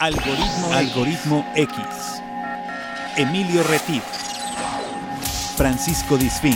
[0.00, 1.76] Algoritmo, Algoritmo X.
[3.16, 4.04] Emilio Retif.
[5.56, 6.54] Francisco Disfín.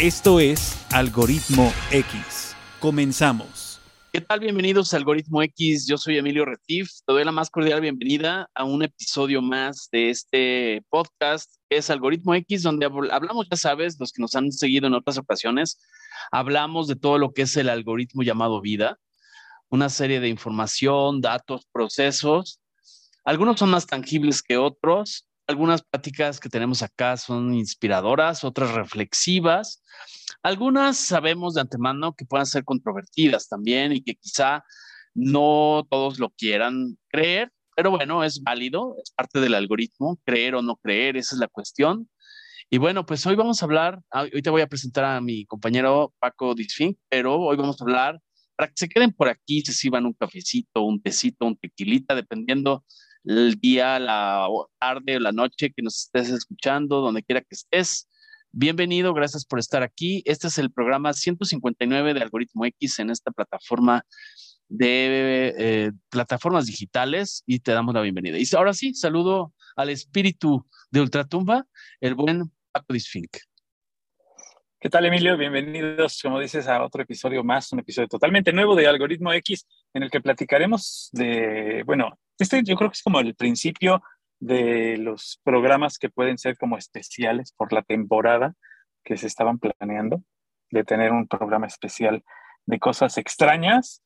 [0.00, 2.56] Esto es Algoritmo X.
[2.80, 3.80] Comenzamos.
[4.12, 4.40] ¿Qué tal?
[4.40, 5.86] Bienvenidos a Algoritmo X.
[5.86, 6.90] Yo soy Emilio Retif.
[7.06, 11.88] Te doy la más cordial bienvenida a un episodio más de este podcast, que es
[11.88, 15.78] Algoritmo X, donde hablamos, ya sabes, los que nos han seguido en otras ocasiones,
[16.32, 18.98] hablamos de todo lo que es el algoritmo llamado vida
[19.68, 22.60] una serie de información, datos, procesos.
[23.24, 25.28] Algunos son más tangibles que otros.
[25.46, 29.82] Algunas prácticas que tenemos acá son inspiradoras, otras reflexivas.
[30.42, 34.64] Algunas sabemos de antemano que puedan ser controvertidas también y que quizá
[35.14, 40.62] no todos lo quieran creer, pero bueno, es válido, es parte del algoritmo, creer o
[40.62, 42.08] no creer, esa es la cuestión.
[42.68, 45.46] Y bueno, pues hoy vamos a hablar, ah, hoy te voy a presentar a mi
[45.46, 48.20] compañero Paco Disfink, pero hoy vamos a hablar
[48.56, 52.84] para que se queden por aquí, se sirvan un cafecito, un tecito, un tequilita, dependiendo
[53.24, 54.48] el día, la
[54.78, 58.08] tarde o la noche que nos estés escuchando, donde quiera que estés.
[58.52, 60.22] Bienvenido, gracias por estar aquí.
[60.24, 64.04] Este es el programa 159 de Algoritmo X en esta plataforma
[64.68, 68.38] de eh, plataformas digitales y te damos la bienvenida.
[68.38, 71.66] Y ahora sí, saludo al espíritu de Ultratumba,
[72.00, 73.36] el buen Paco Disfink.
[74.86, 75.36] ¿Qué tal, Emilio?
[75.36, 80.04] Bienvenidos, como dices, a otro episodio más, un episodio totalmente nuevo de Algoritmo X, en
[80.04, 84.00] el que platicaremos de, bueno, este yo creo que es como el principio
[84.38, 88.54] de los programas que pueden ser como especiales por la temporada
[89.02, 90.22] que se estaban planeando,
[90.70, 92.22] de tener un programa especial
[92.64, 94.04] de cosas extrañas.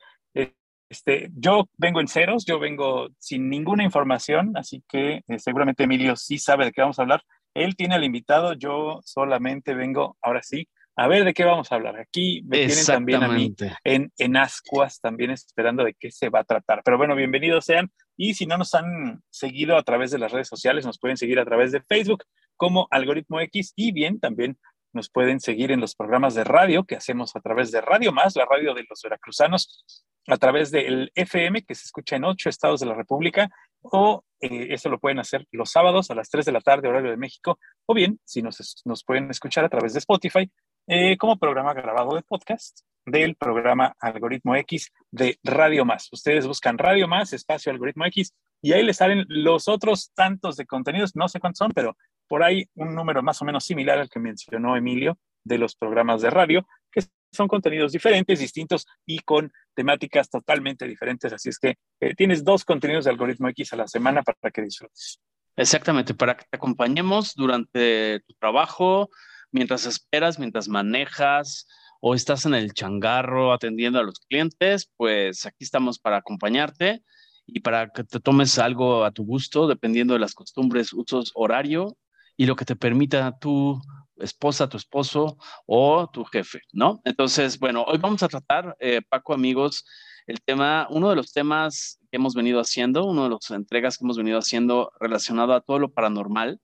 [0.88, 6.16] Este, yo vengo en ceros, yo vengo sin ninguna información, así que eh, seguramente Emilio
[6.16, 7.22] sí sabe de qué vamos a hablar,
[7.54, 11.76] él tiene al invitado, yo solamente vengo, ahora sí, a ver de qué vamos a
[11.76, 11.98] hablar.
[11.98, 16.40] Aquí me tienen también a mí en, en Ascuas, también esperando de qué se va
[16.40, 16.82] a tratar.
[16.84, 17.90] Pero bueno, bienvenidos sean.
[18.16, 21.38] Y si no nos han seguido a través de las redes sociales, nos pueden seguir
[21.38, 22.24] a través de Facebook
[22.56, 24.58] como Algoritmo X y bien también
[24.92, 28.36] nos pueden seguir en los programas de radio que hacemos a través de Radio Más,
[28.36, 32.80] la radio de los veracruzanos, a través del FM que se escucha en ocho estados
[32.80, 33.48] de la República
[33.80, 37.10] o eh, eso lo pueden hacer los sábados a las 3 de la tarde, horario
[37.10, 40.50] de México, o bien si nos, nos pueden escuchar a través de Spotify
[40.86, 46.08] eh, como programa grabado de podcast del programa Algoritmo X de Radio Más.
[46.12, 50.66] Ustedes buscan Radio Más, espacio Algoritmo X, y ahí les salen los otros tantos de
[50.66, 51.96] contenidos, no sé cuántos son, pero
[52.28, 56.22] por ahí un número más o menos similar al que mencionó Emilio de los programas
[56.22, 57.00] de radio, que
[57.32, 61.32] son contenidos diferentes, distintos y con temáticas totalmente diferentes.
[61.32, 64.62] Así es que eh, tienes dos contenidos de algoritmo X a la semana para que
[64.62, 65.20] disfrutes.
[65.56, 69.10] Exactamente, para que te acompañemos durante tu trabajo,
[69.52, 71.66] mientras esperas, mientras manejas
[72.00, 77.02] o estás en el changarro atendiendo a los clientes, pues aquí estamos para acompañarte
[77.46, 81.96] y para que te tomes algo a tu gusto, dependiendo de las costumbres, usos, horario
[82.36, 83.80] y lo que te permita tu
[84.20, 87.00] esposa, tu esposo o tu jefe, ¿no?
[87.04, 89.84] Entonces, bueno, hoy vamos a tratar, eh, Paco, amigos,
[90.26, 94.04] el tema, uno de los temas que hemos venido haciendo, uno de las entregas que
[94.04, 96.60] hemos venido haciendo relacionado a todo lo paranormal.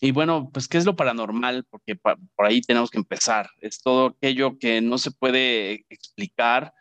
[0.00, 1.64] Y bueno, pues, ¿qué es lo paranormal?
[1.70, 3.48] Porque por ahí tenemos que empezar.
[3.60, 6.72] Es todo aquello que no se puede explicar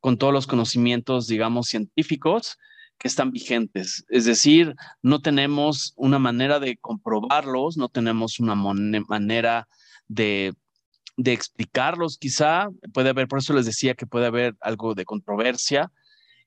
[0.00, 2.56] con todos los conocimientos, digamos, científicos,
[2.98, 4.04] que están vigentes.
[4.08, 9.68] Es decir, no tenemos una manera de comprobarlos, no tenemos una manera
[10.08, 10.54] de,
[11.16, 12.68] de explicarlos quizá.
[12.92, 15.92] Puede haber, por eso les decía que puede haber algo de controversia.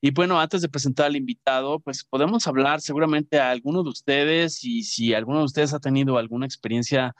[0.00, 4.64] Y bueno, antes de presentar al invitado, pues podemos hablar seguramente a alguno de ustedes
[4.64, 7.14] y si alguno de ustedes ha tenido alguna experiencia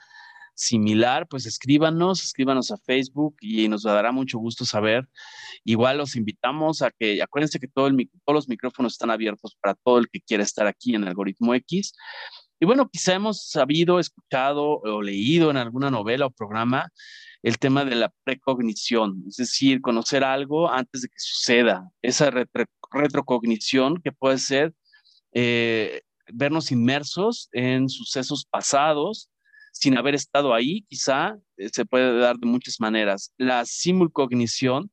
[0.53, 5.07] similar, pues escríbanos, escríbanos a Facebook y nos dará mucho gusto saber.
[5.63, 7.91] Igual los invitamos a que, acuérdense que todos
[8.27, 11.93] los micrófonos están abiertos para todo el que quiera estar aquí en Algoritmo X.
[12.59, 16.89] Y bueno, quizá hemos sabido, escuchado o leído en alguna novela o programa
[17.41, 22.31] el tema de la precognición, es decir, conocer algo antes de que suceda, esa
[22.93, 24.73] retrocognición que puede ser
[25.33, 29.29] eh, vernos inmersos en sucesos pasados
[29.73, 33.33] sin haber estado ahí, quizá eh, se puede dar de muchas maneras.
[33.37, 34.91] La simulcognición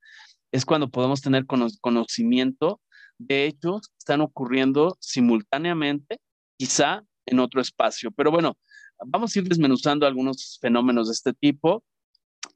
[0.50, 2.81] es cuando podemos tener conocimiento
[3.19, 6.19] de hechos que están ocurriendo simultáneamente,
[6.59, 8.11] quizá en otro espacio.
[8.11, 8.59] Pero bueno,
[9.06, 11.85] vamos a ir desmenuzando algunos fenómenos de este tipo,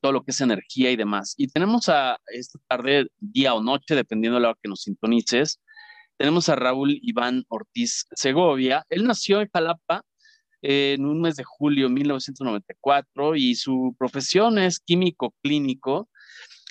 [0.00, 1.34] todo lo que es energía y demás.
[1.36, 5.60] Y tenemos a esta tarde, día o noche, dependiendo de la hora que nos sintonices,
[6.16, 8.84] tenemos a Raúl Iván Ortiz Segovia.
[8.88, 10.02] Él nació en Jalapa
[10.66, 16.08] en un mes de julio de 1994 y su profesión es químico clínico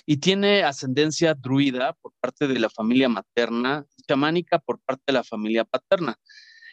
[0.04, 5.22] y tiene ascendencia druida por parte de la familia materna, chamánica por parte de la
[5.22, 6.16] familia paterna.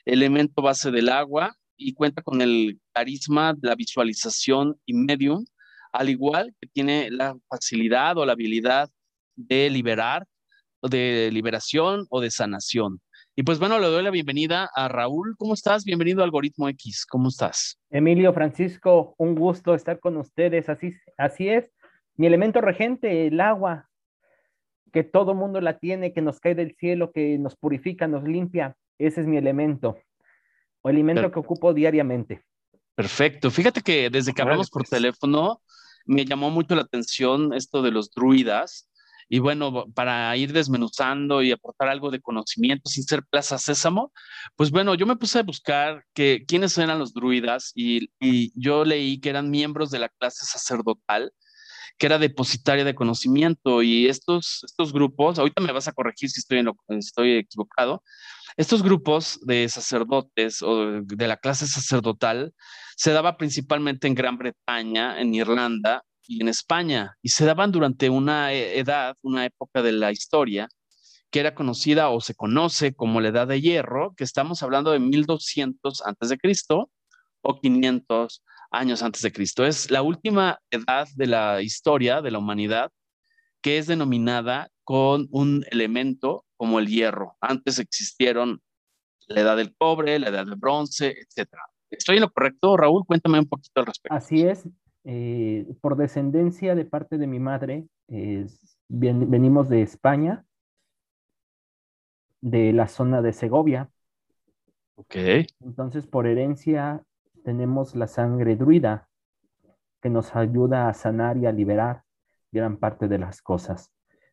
[0.04, 5.46] Elemento base del agua y cuenta con el carisma, la visualización y medium,
[5.94, 8.90] al igual que tiene la facilidad o la habilidad
[9.36, 10.26] de liberar,
[10.82, 13.00] de liberación o de sanación.
[13.34, 15.36] Y pues bueno, le doy la bienvenida a Raúl.
[15.38, 15.86] ¿Cómo estás?
[15.86, 17.06] Bienvenido a Algoritmo X.
[17.06, 17.80] ¿Cómo estás?
[17.90, 20.68] Emilio, Francisco, un gusto estar con ustedes.
[20.68, 21.72] Así, así es.
[22.18, 23.88] Mi elemento regente, el agua,
[24.92, 28.76] que todo mundo la tiene, que nos cae del cielo, que nos purifica, nos limpia.
[28.98, 29.98] Ese es mi elemento,
[30.82, 32.44] o elemento que ocupo diariamente.
[32.96, 33.50] Perfecto.
[33.50, 34.90] Fíjate que desde que hablamos por pues.
[34.90, 35.62] teléfono,
[36.06, 38.91] me llamó mucho la atención esto de los druidas.
[39.34, 44.12] Y bueno, para ir desmenuzando y aportar algo de conocimiento sin ser Plaza Sésamo,
[44.58, 48.10] pues bueno, yo me puse a buscar que, quiénes eran los druidas y,
[48.60, 51.32] yo leí que eran miembros de la clase sacerdotal
[51.98, 56.42] que era depositaria de conocimiento y estos, estos grupos, ahorita me vas a corregir si
[56.42, 58.04] estoy, estoy equivocado,
[58.58, 62.54] estos grupos de sacerdotes o de la clase sacerdotal
[62.98, 68.10] se daba principalmente en Gran Bretaña, en Irlanda y en España, y se daban durante
[68.10, 70.70] una e, edad, una época de la historia
[71.32, 75.00] que era conocida o se conoce como la Edad de Hierro, que estamos hablando de
[75.00, 76.92] 1200 antes de Cristo
[77.42, 79.66] o 500 años antes de Cristo.
[79.66, 82.92] Es la última edad de la historia de la humanidad
[83.62, 87.38] que es denominada con un elemento como el hierro.
[87.40, 88.62] Antes existieron
[89.28, 91.48] la edad del cobre, la edad del bronce, etc.
[91.90, 93.06] ¿Estoy en lo correcto, Raúl?
[93.06, 94.16] Cuéntame un poquito al respecto.
[94.16, 94.64] Así es.
[95.04, 97.88] Eh, por descendencia de parte de mi madre,
[98.88, 100.46] venimos de España,
[102.42, 103.90] de la zona de Segovia.
[104.96, 105.16] Ok.
[105.62, 107.04] Entonces, por herencia,
[107.44, 109.08] tenemos la sangre druida,
[110.02, 112.04] que nos ayuda a sanar y a liberar
[112.52, 113.92] gran parte de las cosas.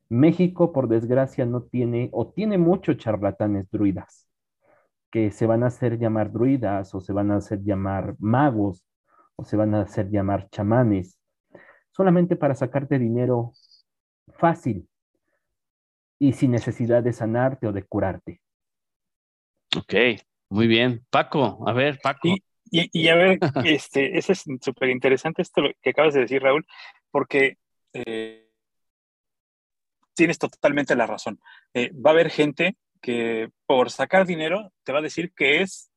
[0.08, 4.26] México, por desgracia, no tiene o tiene muchos charlatanes druidas
[5.10, 8.84] que se van a hacer llamar druidas o se van a hacer llamar magos
[9.38, 11.16] o se van a hacer llamar chamanes,
[11.92, 13.52] solamente para sacarte dinero
[14.36, 14.88] fácil
[16.18, 18.40] y sin necesidad de sanarte o de curarte.
[19.76, 19.94] Ok,
[20.50, 21.06] muy bien.
[21.08, 22.28] Paco, a ver, Paco.
[22.70, 26.66] Y, a ver, este, eso es súper interesante esto que acabas de decir, Raúl,
[27.10, 27.58] porque
[27.92, 28.50] eh,
[30.14, 31.38] tienes totalmente la razón.
[31.74, 35.92] Eh, va a haber gente que por sacar dinero te va a decir que es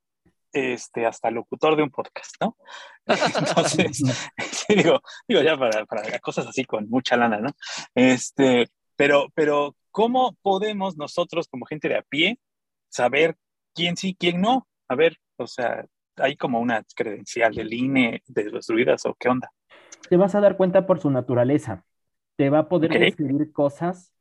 [0.51, 2.57] este, hasta locutor de un podcast, ¿no?
[3.05, 4.01] Entonces,
[4.69, 7.49] digo, digo ya para, para, cosas así con mucha lana, ¿no?
[7.95, 12.39] Este, pero, pero, ¿cómo podemos nosotros como gente de a pie
[12.89, 13.35] saber
[13.73, 14.67] quién sí, quién no?
[14.87, 15.85] A ver, o sea,
[16.17, 19.51] hay como una credencial del INE de los druidas o qué onda.
[20.09, 21.85] Te vas a dar cuenta por su naturaleza
[22.41, 24.11] te va a poder escribir cosas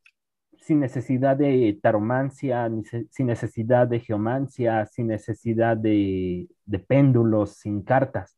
[0.71, 2.71] sin necesidad de taromancia,
[3.11, 6.49] sin necesidad de geomancia, sin necesidad de,
[6.87, 8.37] péndulos, sin cartas.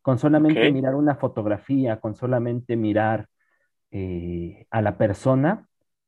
[0.00, 3.26] Con solamente mirar una fotografía, con solamente mirar
[3.90, 5.66] eh, a la persona,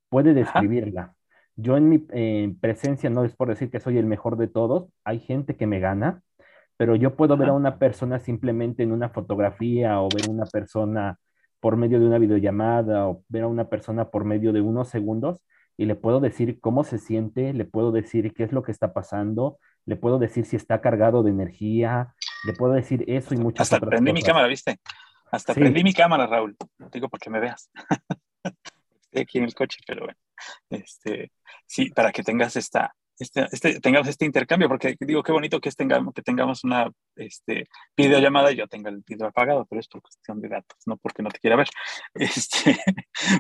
[0.09, 1.17] puede describirla.
[1.57, 1.99] Yo en mi
[2.61, 5.81] presencia, no es por decir que soy el mejor de todos, hay gente que me
[5.81, 6.23] gana,
[6.77, 11.19] pero yo puedo ver a una persona simplemente en una fotografía o ver una persona
[11.59, 15.41] por medio de una videollamada o ver a una persona por medio de unos segundos
[15.77, 18.93] y le puedo decir cómo se siente, le puedo decir qué es lo que está
[18.93, 22.15] pasando, le puedo decir si está cargado de energía,
[22.45, 24.79] le puedo decir eso y muchas Hasta prendí mi cámara, ¿viste?
[25.31, 26.57] Hasta prendí mi cámara, Raúl.
[26.93, 27.71] Digo porque me veas.
[28.45, 30.19] Estoy aquí en el coche, pero bueno.
[30.71, 31.33] Este,
[31.67, 35.71] sí, para que tengas esta, este, este, tengamos este intercambio, porque digo, qué bonito que,
[35.71, 40.03] tengamos, que tengamos una este, videollamada y yo tenga el video apagado, pero es por
[40.03, 41.69] cuestión de datos, no porque no te quiera ver.
[42.15, 42.79] Este,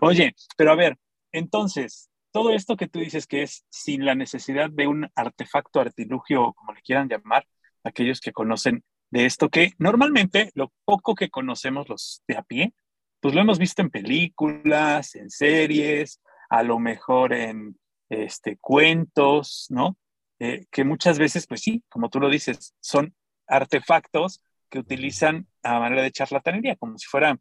[0.00, 0.96] oye, pero a ver,
[1.32, 6.52] entonces, todo esto que tú dices que es sin la necesidad de un artefacto, artilugio,
[6.54, 7.46] como le quieran llamar,
[7.84, 12.74] aquellos que conocen de esto, que normalmente lo poco que conocemos los de a pie,
[13.20, 19.96] pues lo hemos visto en películas, en series, a lo mejor en este, cuentos, ¿no?
[20.40, 23.14] Eh, que muchas veces, pues sí, como tú lo dices, son
[23.46, 27.40] artefactos que utilizan a manera de charlatanería, como si fueran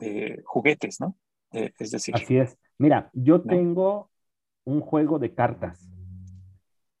[0.00, 1.16] eh, juguetes, ¿no?
[1.52, 2.16] Eh, es decir.
[2.16, 2.58] Así es.
[2.78, 4.10] Mira, yo tengo
[4.64, 5.88] un juego de cartas.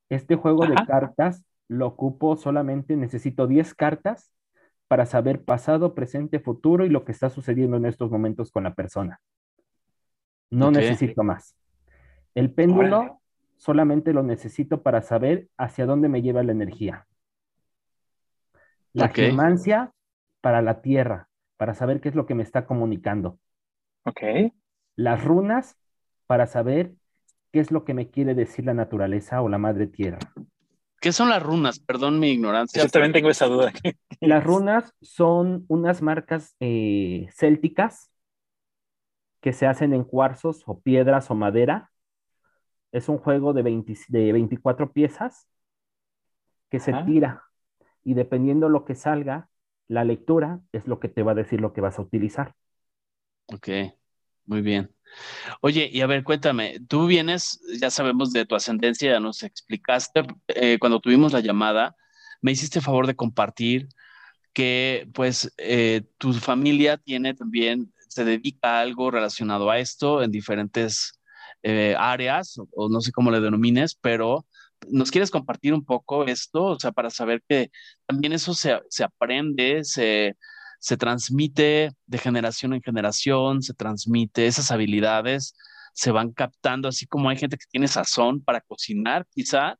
[0.08, 4.30] Este juego de cartas lo ocupo solamente, necesito 10 cartas
[4.88, 8.74] para saber pasado, presente, futuro y lo que está sucediendo en estos momentos con la
[8.74, 9.20] persona.
[10.50, 11.56] No necesito más.
[12.34, 13.20] El péndulo
[13.56, 17.06] solamente lo necesito para saber hacia dónde me lleva la energía.
[18.92, 19.34] La okay.
[20.42, 23.38] para la tierra, para saber qué es lo que me está comunicando.
[24.04, 24.52] Ok.
[24.96, 25.78] las runas
[26.26, 26.92] para saber
[27.52, 30.18] qué es lo que me quiere decir la naturaleza o la madre tierra.
[31.00, 31.80] ¿Qué son las runas?
[31.80, 32.82] Perdón mi ignorancia.
[32.82, 33.72] Yo también tengo esa duda.
[34.20, 38.10] Las runas son unas marcas eh, célticas
[39.40, 41.90] que se hacen en cuarzos o piedras o madera.
[42.92, 45.48] Es un juego de, 24 piezas
[46.70, 47.42] que se tira
[48.04, 49.48] y dependiendo lo que salga,
[49.88, 52.54] la lectura es lo que te va a decir lo que vas a utilizar.
[53.46, 53.68] Ok,
[54.46, 54.94] muy bien.
[55.60, 60.22] Oye, y a ver, cuéntame, tú vienes, ya sabemos de tu ascendencia, ya nos explicaste
[60.48, 61.96] eh, cuando tuvimos la llamada,
[62.40, 63.88] me hiciste favor de compartir
[64.52, 70.30] que pues eh, tu familia tiene también, se dedica a algo relacionado a esto en
[70.30, 71.20] diferentes
[71.62, 74.46] eh, áreas, o, no sé cómo le denomines, pero
[74.88, 76.64] ¿nos quieres compartir un poco esto?
[76.64, 77.70] O sea, para saber que
[78.06, 80.36] también eso se, se aprende, se,
[80.82, 85.54] se transmite de generación en generación, se transmite esas habilidades,
[85.92, 89.78] se van captando, así como hay gente que tiene sazón para cocinar, quizá,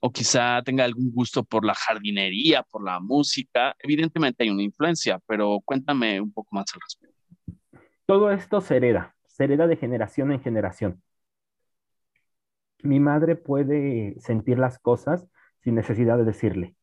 [0.00, 3.76] o quizá tenga algún gusto por la jardinería, por la música.
[3.78, 7.16] Evidentemente hay una influencia, pero cuéntame un poco más al respecto.
[8.04, 11.00] Todo esto se hereda, se hereda de generación en generación.
[12.82, 15.28] Mi madre puede sentir las cosas
[15.60, 16.74] sin necesidad de decirle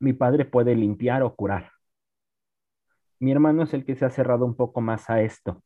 [0.00, 1.70] mi padre puede limpiar o curar.
[3.20, 5.62] Mi hermano es el que se ha cerrado un poco más a esto.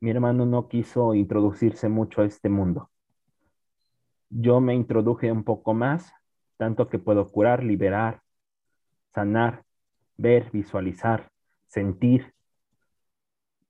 [0.00, 2.90] Mi hermano no quiso introducirse mucho a este mundo.
[4.30, 6.12] Yo me introduje un poco más,
[6.56, 8.22] tanto que puedo curar, liberar,
[9.12, 9.64] sanar,
[10.16, 11.30] ver, visualizar,
[11.66, 12.34] sentir.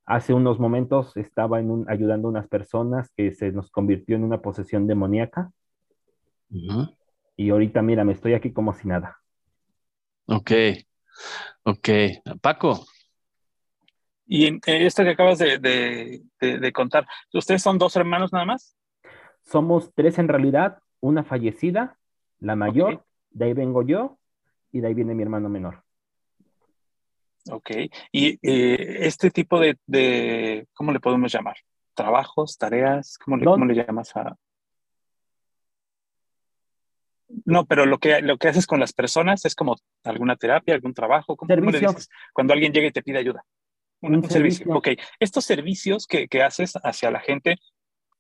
[0.05, 1.59] Hace unos momentos estaba
[1.89, 5.51] ayudando a unas personas que se nos convirtió en una posesión demoníaca.
[7.37, 9.21] Y ahorita, mira, me estoy aquí como si nada.
[10.27, 10.51] Ok,
[11.65, 11.89] ok.
[12.41, 12.87] Paco.
[14.27, 16.23] Y en esto que acabas de,
[16.75, 18.77] contar, ¿ustedes son dos hermanos nada más?
[19.45, 21.97] Somos tres en realidad, una fallecida,
[22.41, 24.19] la mayor, de ahí vengo yo
[24.73, 25.85] y de ahí viene mi hermano menor.
[27.53, 27.71] Ok,
[28.11, 31.57] y eh, este tipo de, ¿cómo le podemos llamar?
[31.95, 33.17] ¿Trabajos, tareas?
[33.19, 34.37] ¿Cómo le, ¿cómo le llamas a...?
[37.45, 40.95] No, pero lo que, lo que haces con las personas es como alguna terapia, algún
[40.95, 41.37] trabajo.
[41.37, 43.45] ¿Cómo, le dices cuando alguien llega y te pide ayuda?
[44.01, 44.67] Un, servicio.
[44.75, 47.57] Ok, estos servicios que, que, haces hacia la gente,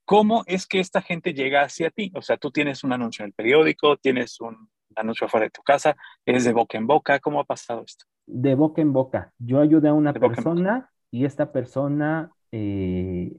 [0.05, 2.11] ¿cómo es que esta gente llega hacia ti?
[2.15, 5.63] O sea, tú tienes un anuncio en el periódico, tienes un anuncio afuera de tu
[5.63, 7.21] casa, es de boca en boca.
[7.21, 8.07] ¿Cómo ha pasado esto?
[8.27, 9.33] De boca en boca.
[9.39, 13.37] Yo ayudé a una persona y esta persona eh,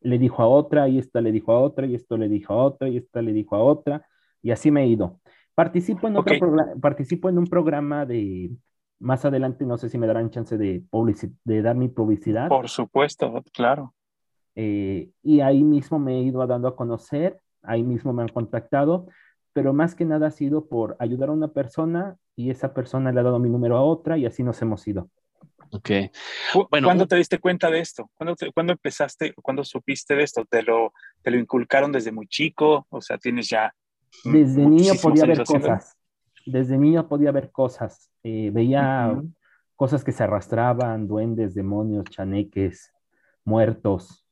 [0.00, 2.64] le dijo a otra, y esta le dijo a otra, y esto le dijo a
[2.64, 4.04] otra, y esta le dijo a otra
[4.42, 5.20] y así me he ido.
[5.54, 6.36] Participo en, otro
[6.80, 8.50] participo en un programa de,
[8.98, 10.84] más adelante no sé si me darán chance de,
[11.44, 12.48] de dar mi publicidad.
[12.48, 13.94] Por supuesto, claro.
[14.54, 19.06] Eh, y ahí mismo me he ido dando a conocer, ahí mismo me han contactado,
[19.52, 23.20] pero más que nada ha sido por ayudar a una persona y esa persona le
[23.20, 25.10] ha dado mi número a otra y así nos hemos ido.
[25.72, 25.90] Ok.
[26.70, 28.10] Bueno, ¿Cuándo te diste cuenta de esto?
[28.14, 30.44] ¿Cuándo, ¿Cuándo, empezaste, cuándo supiste de esto?
[30.48, 32.86] ¿Te lo, ¿Te lo inculcaron desde muy chico?
[32.88, 33.74] O sea, tienes ya
[34.24, 35.96] desde niño podía ver cosas.
[36.44, 38.10] Desde niño podía ver cosas.
[38.22, 39.20] Eh, veía
[39.74, 42.92] cosas que se arrastraban, duendes, demonios, chaneques,
[43.44, 44.26] muertos.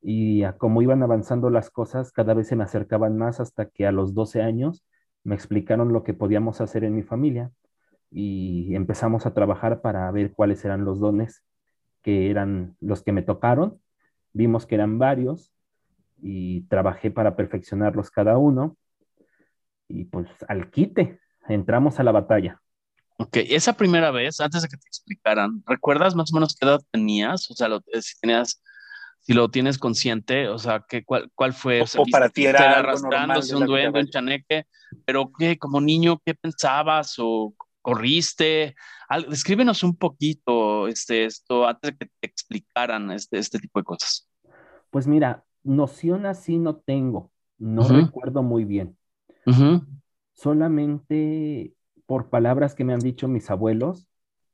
[0.00, 3.92] Y como iban avanzando las cosas, cada vez se me acercaban más hasta que a
[3.92, 4.84] los 12 años
[5.24, 7.50] me explicaron lo que podíamos hacer en mi familia
[8.10, 11.44] y empezamos a trabajar para ver cuáles eran los dones
[12.02, 13.80] que eran los que me tocaron.
[14.32, 15.52] Vimos que eran varios
[16.20, 18.76] y trabajé para perfeccionarlos cada uno.
[19.88, 22.60] Y pues al quite, entramos a la batalla.
[23.20, 26.80] Ok, esa primera vez, antes de que te explicaran, ¿recuerdas más o menos qué edad
[26.92, 27.50] tenías?
[27.50, 28.62] O sea, eh, si tenías,
[29.20, 31.82] si lo tienes consciente, o sea, ¿qué, cuál, cuál fue?
[31.82, 34.66] O, para ti era arrastrándose un duende, un chaneque,
[35.04, 38.76] pero ¿qué, como niño, qué pensabas o corriste?
[39.28, 44.28] descríbenos un poquito este, esto antes de que te explicaran este, este tipo de cosas.
[44.90, 48.96] Pues mira, noción así no tengo, no recuerdo muy bien.
[50.32, 51.74] Solamente
[52.06, 54.08] por palabras que me han dicho mis abuelos,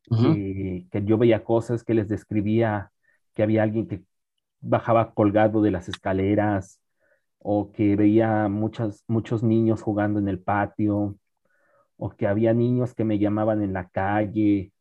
[0.08, 2.92] que, yo veía cosas que les describía,
[3.34, 4.04] que había alguien que
[4.60, 6.80] bajaba colgado de las escaleras
[7.38, 11.16] o que veía muchos, muchos niños jugando en el patio
[11.96, 14.72] o que había niños que me llamaban en la calle.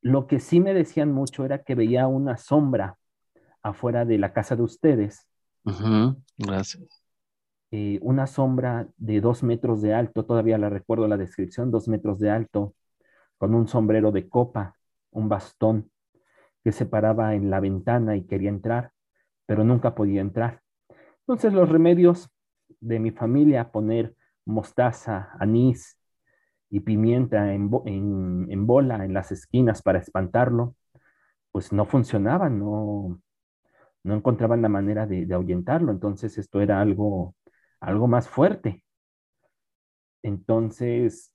[0.00, 2.98] Lo que sí me decían mucho era que veía una sombra
[3.68, 5.28] afuera de la casa de ustedes.
[6.38, 7.02] Gracias.
[7.72, 12.18] Eh, una sombra de dos metros de alto, todavía la recuerdo la descripción, dos metros
[12.20, 12.74] de alto,
[13.38, 14.76] con un sombrero de copa,
[15.10, 15.90] un bastón.
[16.64, 18.90] que se paraba en la ventana y quería entrar,
[19.46, 20.62] pero nunca podía entrar.
[21.20, 22.28] Entonces los remedios
[22.80, 25.96] de mi familia, poner mostaza, anís
[26.68, 27.68] y pimienta en,
[28.66, 30.74] bola en las esquinas para espantarlo,
[31.52, 33.20] pues no funcionaban, no,
[34.06, 35.92] no encontraban la manera de, de ahuyentarlo.
[35.92, 37.34] Entonces esto era algo,
[37.80, 38.82] algo más fuerte.
[40.22, 41.32] Entonces,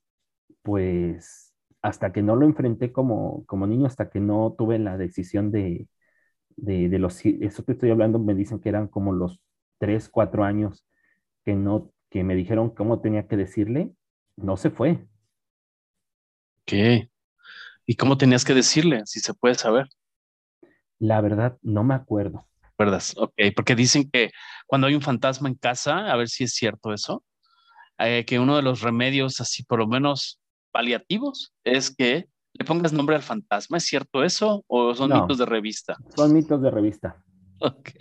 [0.63, 5.51] pues hasta que no lo enfrenté como, como niño, hasta que no tuve la decisión
[5.51, 5.87] de,
[6.57, 9.41] de, de, los, eso que estoy hablando, me dicen que eran como los
[9.79, 10.85] tres, cuatro años
[11.45, 13.93] que no, que me dijeron cómo tenía que decirle,
[14.37, 15.07] no se fue.
[16.65, 17.09] ¿Qué?
[17.85, 19.87] ¿Y cómo tenías que decirle, si se puede saber?
[20.99, 22.47] La verdad, no me acuerdo.
[22.85, 23.03] ¿Verdad?
[23.17, 24.31] Ok, porque dicen que
[24.65, 27.23] cuando hay un fantasma en casa, a ver si es cierto eso,
[27.99, 32.91] eh, que uno de los remedios, así por lo menos paliativos, es que le pongas
[32.91, 33.77] nombre al fantasma.
[33.77, 35.97] ¿Es cierto eso o son mitos de revista?
[36.15, 37.23] Son mitos de revista.
[37.59, 37.91] Ok.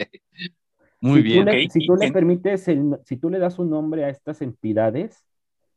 [1.02, 1.46] Muy bien.
[1.70, 2.66] si tú le permites,
[3.04, 5.26] si tú le das un nombre a estas entidades,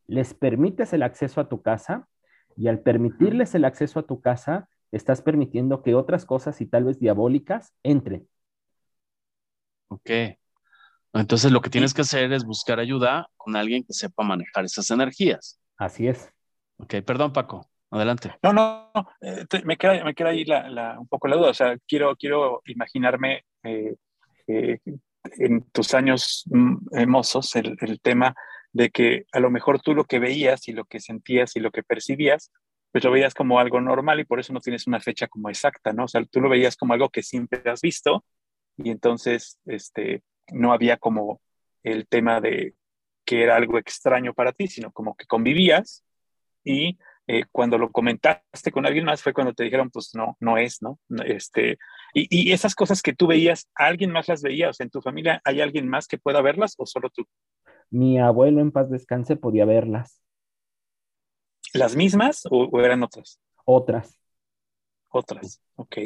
[0.07, 2.07] les permites el acceso a tu casa
[2.55, 6.83] y al permitirles el acceso a tu casa, estás permitiendo que otras cosas y tal
[6.83, 8.27] vez diabólicas entren.
[9.88, 10.10] Ok.
[11.13, 14.90] Entonces lo que tienes que hacer es buscar ayuda con alguien que sepa manejar esas
[14.90, 15.60] energías.
[15.78, 16.32] Así es.
[16.78, 18.36] Ok, perdón Paco, adelante.
[18.42, 19.08] No, no, no.
[19.22, 21.52] Eh, me, queda, me queda ahí la, un poco la duda.
[21.52, 23.96] O sea, quiero, quiero imaginarme eh,
[24.48, 24.80] eh,
[25.38, 28.36] en tus años mm, mozos el, el, tema
[28.72, 31.72] de que a lo mejor tú lo que veías y lo que sentías y lo
[31.72, 32.52] que percibías,
[32.92, 35.94] pues lo veías como algo normal y por eso no tienes una fecha como exacta,
[35.94, 36.06] ¿no?
[36.06, 38.25] O sea, tú lo veías como algo que siempre has visto
[38.77, 41.42] y entonces este, no había como
[41.84, 42.75] el tema de
[43.25, 46.03] que era algo extraño para ti, sino como que convivías
[46.63, 50.58] y eh, cuando lo comentaste con alguien más fue cuando te dijeron, pues no, no
[50.58, 51.00] es, ¿no?
[51.25, 51.77] Este,
[52.13, 54.70] y, y, esas cosas que tú veías, ¿alguien más las veía?
[54.70, 57.25] O sea, ¿en tu familia hay alguien más que pueda verlas o solo tú?
[57.89, 60.21] Mi abuelo en paz descanse podía verlas.
[61.74, 63.39] ¿Las mismas o, eran otras?
[63.65, 64.17] Otras.
[65.15, 65.97] Otras, ok.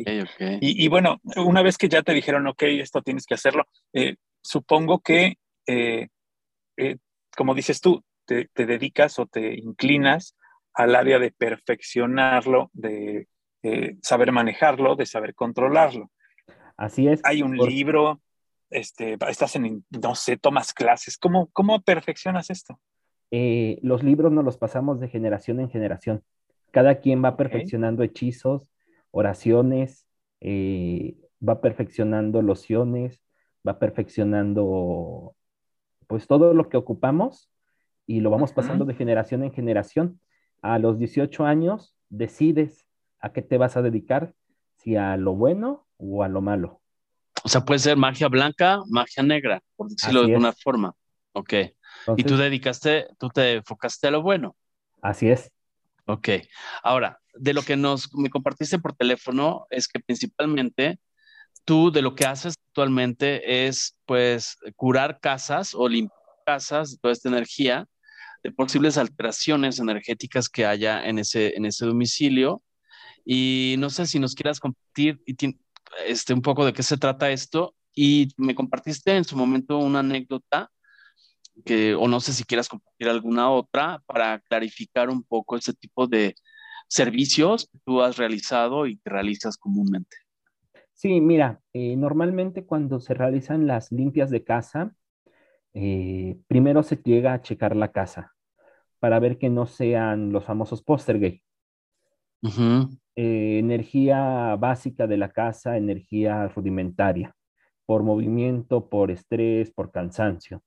[0.59, 4.17] Y, y, bueno, una vez que ya te dijeron, ok, esto tienes que hacerlo, eh,
[4.41, 6.07] supongo que, eh,
[7.35, 10.35] como dices tú, te, te dedicas o te inclinas
[10.73, 13.27] al área de perfeccionarlo, de
[14.01, 16.11] saber manejarlo, de saber controlarlo.
[16.77, 17.21] Así es.
[17.23, 18.21] Hay un libro,
[18.69, 21.17] este, estás en, no sé, tomas clases.
[21.17, 22.79] ¿Cómo, cómo perfeccionas esto?
[23.31, 26.23] Eh, los libros nos los pasamos de generación en generación.
[26.71, 28.67] Cada quien va perfeccionando hechizos,
[29.17, 30.07] oraciones,
[30.41, 33.23] eh, va perfeccionando lociones,
[33.67, 35.35] va perfeccionando
[36.05, 37.49] pues todo lo que ocupamos
[38.05, 40.21] y lo vamos pasando de generación en generación
[40.61, 42.87] a los 18 años decides
[43.19, 44.33] a qué te vas a dedicar,
[44.77, 46.81] si a lo bueno o a lo malo.
[47.43, 50.93] O sea, puede ser magia blanca, magia negra, por decirlo de alguna forma.
[51.33, 51.53] Ok.
[52.15, 54.55] y tú dedicaste, tú te enfocaste a lo bueno.
[55.01, 55.51] Así es.
[56.07, 56.29] Ok.
[56.83, 60.99] Ahora, de lo que nos me compartiste por teléfono es que principalmente
[61.65, 67.11] tú de lo que haces actualmente es pues curar casas o limpiar casas de toda
[67.11, 67.87] esta energía
[68.41, 72.63] de posibles alteraciones energéticas que haya en ese, en ese domicilio.
[73.25, 75.19] Y no sé si nos quieras compartir
[76.05, 77.75] este, un poco de qué se trata esto.
[77.93, 80.71] Y me compartiste en su momento una anécdota
[81.65, 86.07] que, o no sé si quieras compartir alguna otra para clarificar un poco ese tipo
[86.07, 86.35] de
[86.87, 90.17] servicios que tú has realizado y que realizas comúnmente.
[90.93, 94.95] Sí, mira, eh, normalmente cuando se realizan las limpias de casa,
[95.73, 98.33] eh, primero se llega a checar la casa
[98.99, 101.43] para ver que no sean los famosos póster gay.
[103.15, 107.35] Eh, energía básica de la casa, energía rudimentaria,
[107.85, 110.63] por movimiento, por estrés, por cansancio.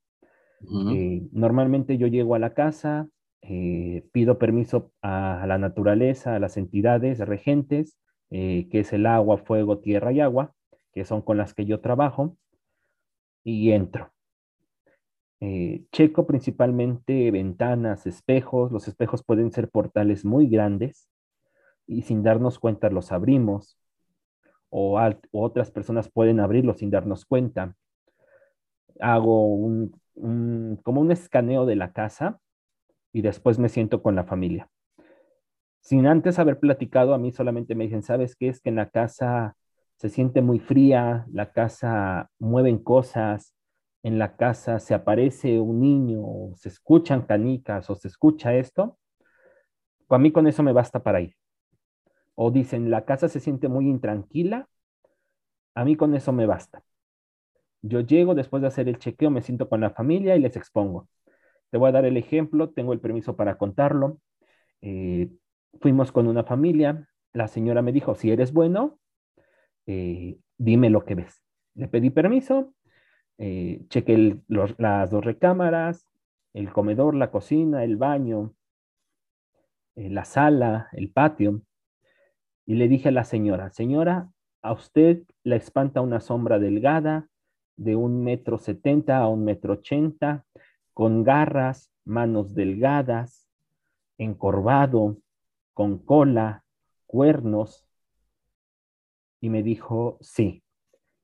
[0.92, 3.08] Eh, normalmente yo llego a la casa,
[4.12, 7.96] pido permiso a, la naturaleza, a las entidades regentes,
[8.30, 10.54] que es el agua, fuego, tierra y agua,
[10.92, 12.36] que son con las que yo trabajo,
[13.42, 14.12] y entro.
[15.42, 18.72] Eh, checo principalmente ventanas, espejos.
[18.72, 21.08] Los espejos pueden ser portales muy grandes
[21.86, 23.78] y sin darnos cuenta los abrimos.
[24.68, 25.00] O,
[25.32, 27.74] otras personas pueden abrirlos sin darnos cuenta.
[29.00, 32.40] Hago un, como un escaneo de la casa
[33.12, 34.68] y después me siento con la familia.
[35.80, 38.48] Sin antes haber platicado, a mí solamente me dicen, ¿sabes qué?
[38.48, 39.56] Es que en la casa
[39.96, 43.54] se siente muy fría, la casa mueven cosas,
[44.02, 48.98] en la casa se aparece un niño, o se escuchan canicas, o se escucha esto,
[50.08, 51.34] a mí con eso me basta para ir.
[52.34, 54.68] O dicen, la casa se siente muy intranquila,
[55.74, 56.82] a mí con eso me basta.
[57.82, 61.08] Yo llego después de hacer el chequeo, me siento con la familia y les expongo.
[61.70, 64.20] Te voy a dar el ejemplo, tengo el permiso para contarlo.
[64.82, 65.30] Eh,
[65.80, 68.98] fuimos con una familia, la señora me dijo, si eres bueno,
[69.86, 71.42] eh, dime lo que ves.
[71.74, 72.74] Le pedí permiso,
[73.38, 76.06] eh, chequé las dos recámaras,
[76.52, 78.54] el comedor, la cocina, el baño,
[79.96, 81.62] eh, la sala, el patio,
[82.66, 84.30] y le dije a la señora, señora,
[84.62, 87.28] a usted la espanta una sombra delgada
[87.80, 90.44] de un metro setenta a un metro ochenta,
[90.92, 93.48] con garras, manos delgadas,
[94.18, 95.16] encorvado,
[95.72, 96.62] con cola,
[97.06, 97.86] cuernos.
[99.40, 100.62] Y me dijo, sí.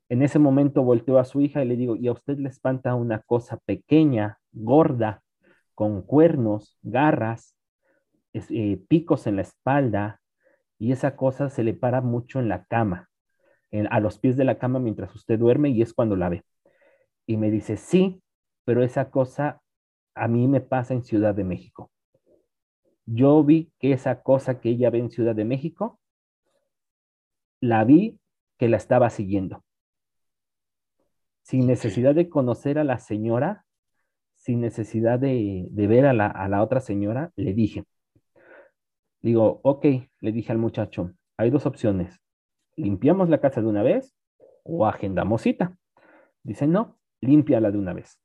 [0.09, 2.95] En ese momento volteó a su hija y le digo, ¿y a usted le espanta
[2.95, 5.23] una cosa pequeña, gorda,
[5.75, 7.55] con cuernos, garras,
[8.33, 10.23] eh, picos en la espalda,
[10.79, 13.11] y esa cosa se le para mucho en la cama,
[13.91, 16.45] a los pies de la cama mientras usted duerme y es cuando la ve.
[17.27, 18.23] Y me dice, sí,
[18.65, 19.61] pero esa cosa
[20.15, 21.91] a mí me pasa en Ciudad de México.
[23.05, 26.01] Yo vi que esa cosa que ella ve en Ciudad de México,
[27.61, 28.19] la vi
[28.59, 29.65] que la estaba siguiendo.
[31.43, 33.65] Sin necesidad de conocer a la señora,
[34.37, 37.85] sin necesidad de, ver a la, a la otra señora, le dije,
[39.21, 39.85] digo, ok,
[40.21, 42.21] le dije al muchacho, hay dos opciones,
[42.77, 44.15] limpiamos la casa de una vez
[44.63, 45.77] o agendamos cita.
[46.43, 48.21] Dice, no, límpiala de una vez.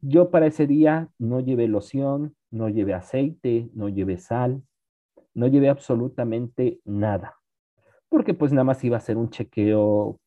[0.00, 4.62] Yo para ese día no llevé loción, no llevé aceite, no llevé sal,
[5.34, 7.36] no llevé absolutamente nada,
[8.08, 10.18] porque pues nada más iba a ser un chequeo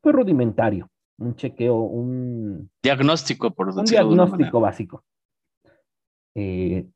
[0.00, 5.04] pues rudimentario, un chequeo, un diagnóstico, por Un diagnóstico básico.
[6.34, 6.86] Eh,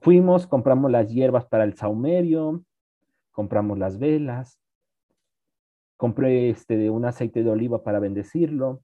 [0.00, 2.62] fuimos, compramos las hierbas para el saumerio,
[3.32, 4.58] compramos las velas,
[5.96, 8.82] compré este, un aceite de oliva para bendecirlo.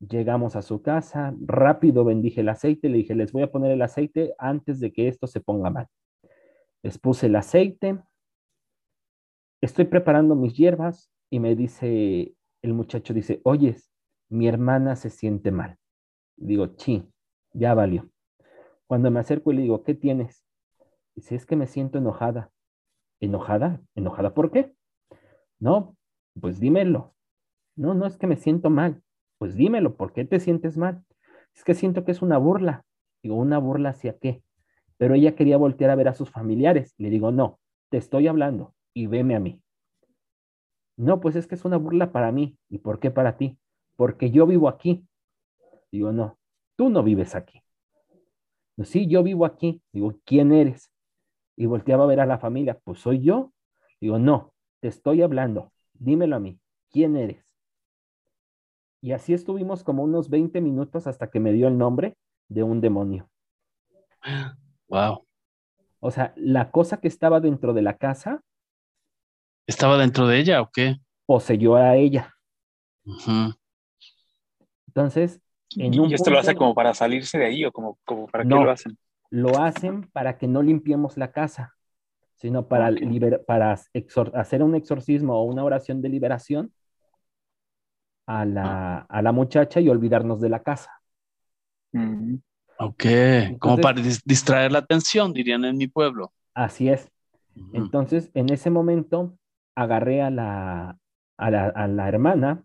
[0.00, 3.82] Llegamos a su casa, rápido bendije el aceite, le dije, les voy a poner el
[3.82, 5.86] aceite antes de que esto se ponga mal.
[6.82, 8.02] Les puse el aceite,
[9.60, 13.92] estoy preparando mis hierbas y me dice, el muchacho dice, oyes,
[14.28, 15.78] mi hermana se siente mal.
[16.36, 17.08] Digo, sí,
[17.52, 18.10] ya valió.
[18.88, 20.44] Cuando me acerco y le digo, ¿qué tienes?
[21.14, 22.50] Dice, es que me siento enojada.
[23.20, 23.80] ¿Enojada?
[23.94, 24.74] ¿Enojada por qué?
[25.62, 25.96] No,
[26.40, 27.14] pues dímelo.
[27.76, 29.00] No, no es que me siento mal.
[29.38, 31.04] Pues dímelo, ¿por qué te sientes mal?
[31.54, 32.84] Es que siento que es una burla.
[33.22, 34.42] Digo, ¿una burla hacia qué?
[34.96, 36.94] Pero ella quería voltear a ver a sus familiares.
[36.98, 39.62] Le digo, no, te estoy hablando y veme a mí.
[40.96, 42.58] No, pues es que es una burla para mí.
[42.68, 43.56] ¿Y por qué para ti?
[43.94, 45.06] Porque yo vivo aquí.
[45.92, 46.40] Digo, no,
[46.74, 47.62] tú no vives aquí.
[48.76, 49.80] No, sí, yo vivo aquí.
[49.92, 50.90] Digo, ¿quién eres?
[51.54, 53.52] Y volteaba a ver a la familia, pues soy yo.
[54.00, 54.51] Digo, no,
[54.82, 56.58] te estoy hablando, dímelo a mí,
[56.90, 57.56] ¿quién eres?
[59.00, 62.16] Y así estuvimos como unos 20 minutos hasta que me dio el nombre
[62.48, 63.30] de un demonio.
[64.88, 65.24] Wow.
[66.00, 68.42] O sea, la cosa que estaba dentro de la casa.
[69.68, 70.96] ¿Estaba dentro de ella o qué?
[71.26, 72.34] Poseyó a ella.
[74.88, 75.40] Entonces,
[75.76, 78.42] en un ¿Y esto lo hace como para salirse de ahí o como, como para
[78.42, 78.98] qué lo hacen?
[79.30, 81.76] Lo hacen para que no limpiemos la casa
[82.42, 82.90] sino para,
[83.46, 83.78] para
[84.34, 86.72] hacer un exorcismo o una oración de liberación
[88.26, 90.90] a la, a la muchacha y olvidarnos de la casa.
[91.92, 92.34] Mm.
[92.80, 93.04] Ok,
[93.60, 96.32] como para distraer la atención, dirían en mi pueblo.
[96.52, 97.08] Así es.
[97.72, 99.38] Entonces, en ese momento,
[99.76, 100.98] agarré a la,
[101.36, 102.64] a la, a la hermana,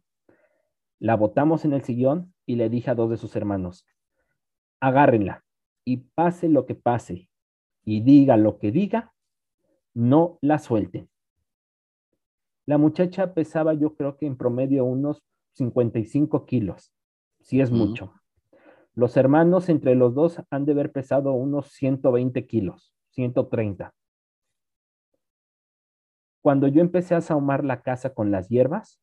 [0.98, 3.86] la botamos en el sillón y le dije a dos de sus hermanos,
[4.80, 5.44] agárrenla
[5.86, 7.30] y pase lo que pase
[7.86, 9.14] y diga lo que diga,
[9.98, 11.10] no la suelte.
[12.68, 16.94] La muchacha pesaba yo creo que en promedio unos 55 kilos,
[17.40, 18.14] si es mucho.
[18.94, 23.92] Los hermanos entre los dos han de haber pesado unos 120 kilos, 130.
[26.44, 29.02] Cuando yo empecé a sahumar la casa con las hierbas,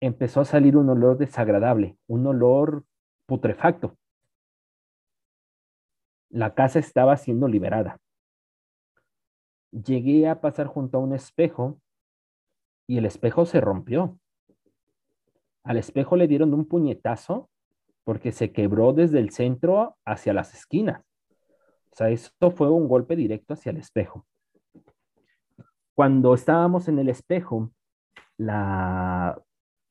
[0.00, 2.84] empezó a salir un olor desagradable, un olor
[3.24, 3.96] putrefacto.
[6.28, 7.98] La casa estaba siendo liberada
[9.70, 11.80] llegué a pasar junto a un espejo
[12.86, 14.18] y el espejo se rompió.
[15.62, 17.50] Al espejo le dieron un puñetazo
[18.04, 21.02] porque se quebró desde el centro hacia las esquinas.
[21.92, 24.26] O sea, esto fue un golpe directo hacia el espejo.
[25.94, 27.72] Cuando estábamos en el espejo,
[28.36, 29.40] la,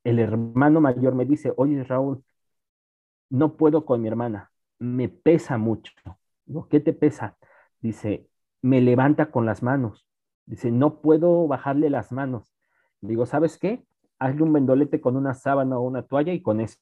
[0.03, 2.23] el hermano mayor me dice, oye Raúl,
[3.29, 5.93] no puedo con mi hermana, me pesa mucho.
[6.69, 7.37] ¿qué te pesa?
[7.79, 8.28] Dice,
[8.61, 10.07] me levanta con las manos.
[10.45, 12.53] Dice, no puedo bajarle las manos.
[13.01, 13.85] Digo, ¿sabes qué?
[14.19, 16.77] Hazle un vendolete con una sábana o una toalla y con eso.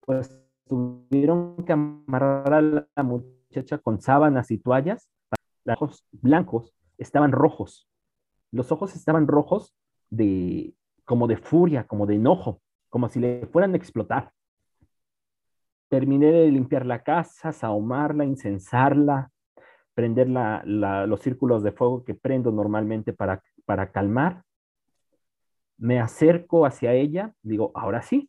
[0.00, 5.08] Pues tuvieron que amarrar a la muchacha con sábanas y toallas.
[5.64, 7.88] Los ojos blancos estaban rojos.
[8.50, 9.74] Los ojos estaban rojos
[10.10, 14.32] de como de furia, como de enojo, como si le fueran a explotar.
[15.94, 19.30] Terminé de limpiar la casa, sahumarla, incensarla,
[19.94, 24.42] prender los círculos de fuego que prendo normalmente para, para calmar.
[25.78, 28.28] Me acerco hacia ella, digo, ahora sí,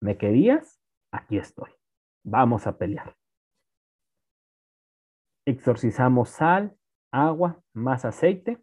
[0.00, 0.80] ¿me querías?
[1.12, 1.70] Aquí estoy.
[2.24, 3.14] Vamos a pelear.
[5.46, 6.76] Exorcizamos sal,
[7.12, 8.60] agua, más aceite,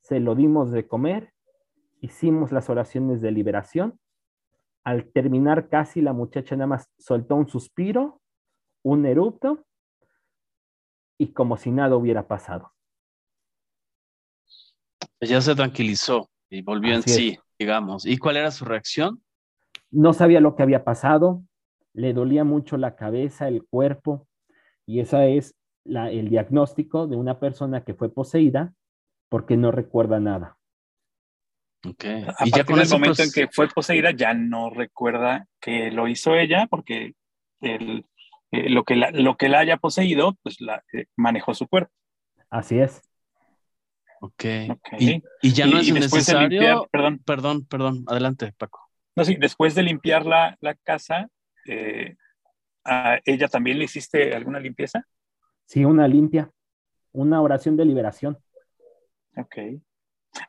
[0.00, 1.34] se lo dimos de comer,
[2.00, 4.00] hicimos las oraciones de liberación.
[4.84, 8.20] Al terminar casi la muchacha nada más soltó un suspiro,
[8.82, 9.64] un erupto
[11.18, 12.72] y como si nada hubiera pasado.
[15.20, 18.06] Ya se tranquilizó y volvió en sí, digamos.
[18.06, 19.22] ¿Y cuál era su reacción?
[19.90, 21.42] No sabía lo que había pasado,
[21.92, 24.26] le dolía mucho la cabeza, el cuerpo,
[24.86, 28.72] y ese es el diagnóstico de una persona que fue poseída
[29.28, 30.56] porque no recuerda nada.
[31.82, 32.26] Okay.
[32.44, 36.34] y ya con el momento en que fue poseída ya no recuerda que lo hizo
[36.34, 37.14] ella porque
[37.62, 38.04] el,
[38.52, 41.92] eh, lo, que la, lo que la haya poseído, pues la, eh, manejó su cuerpo.
[42.48, 43.00] Así es.
[44.20, 44.44] Ok.
[44.70, 45.22] okay.
[45.40, 46.86] ¿Y, ya no es necesario.
[46.90, 47.20] perdón.
[47.24, 48.04] perdón, perdón.
[48.08, 48.80] Adelante, Paco.
[49.14, 51.28] No, sí, después de limpiar la, la casa,
[51.66, 52.16] eh,
[52.84, 55.04] ¿a ella también le hiciste alguna limpieza?
[55.66, 56.50] Sí, una limpia.
[57.12, 58.38] Una oración de liberación.
[59.36, 59.56] Ok.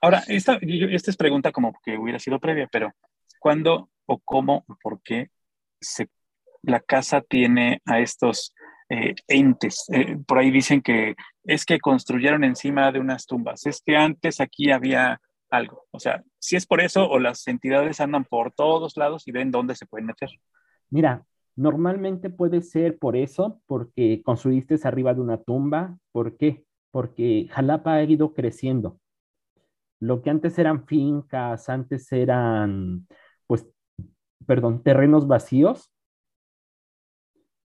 [0.02, 2.91] Ahora, esta, esta es pregunta como que hubiera sido previa, pero
[3.39, 5.30] ¿cuándo o cómo o por qué
[6.63, 8.54] la casa tiene a estos
[8.89, 9.86] eh, entes.
[9.94, 14.41] Eh, por ahí dicen que es que construyeron encima de unas tumbas, es que antes
[14.41, 15.86] aquí había algo.
[15.91, 19.50] O sea, si es por eso o las entidades andan por todos lados y ven
[19.50, 20.30] dónde se pueden meter.
[20.89, 25.98] Mira, normalmente puede ser por eso, porque construiste arriba de una tumba.
[26.12, 26.65] ¿Por qué?
[26.91, 29.00] Porque Jalapa ha ido creciendo.
[30.02, 33.08] Lo que antes eran fincas, antes eran,
[33.46, 33.70] pues,
[34.48, 35.94] perdón, terrenos vacíos,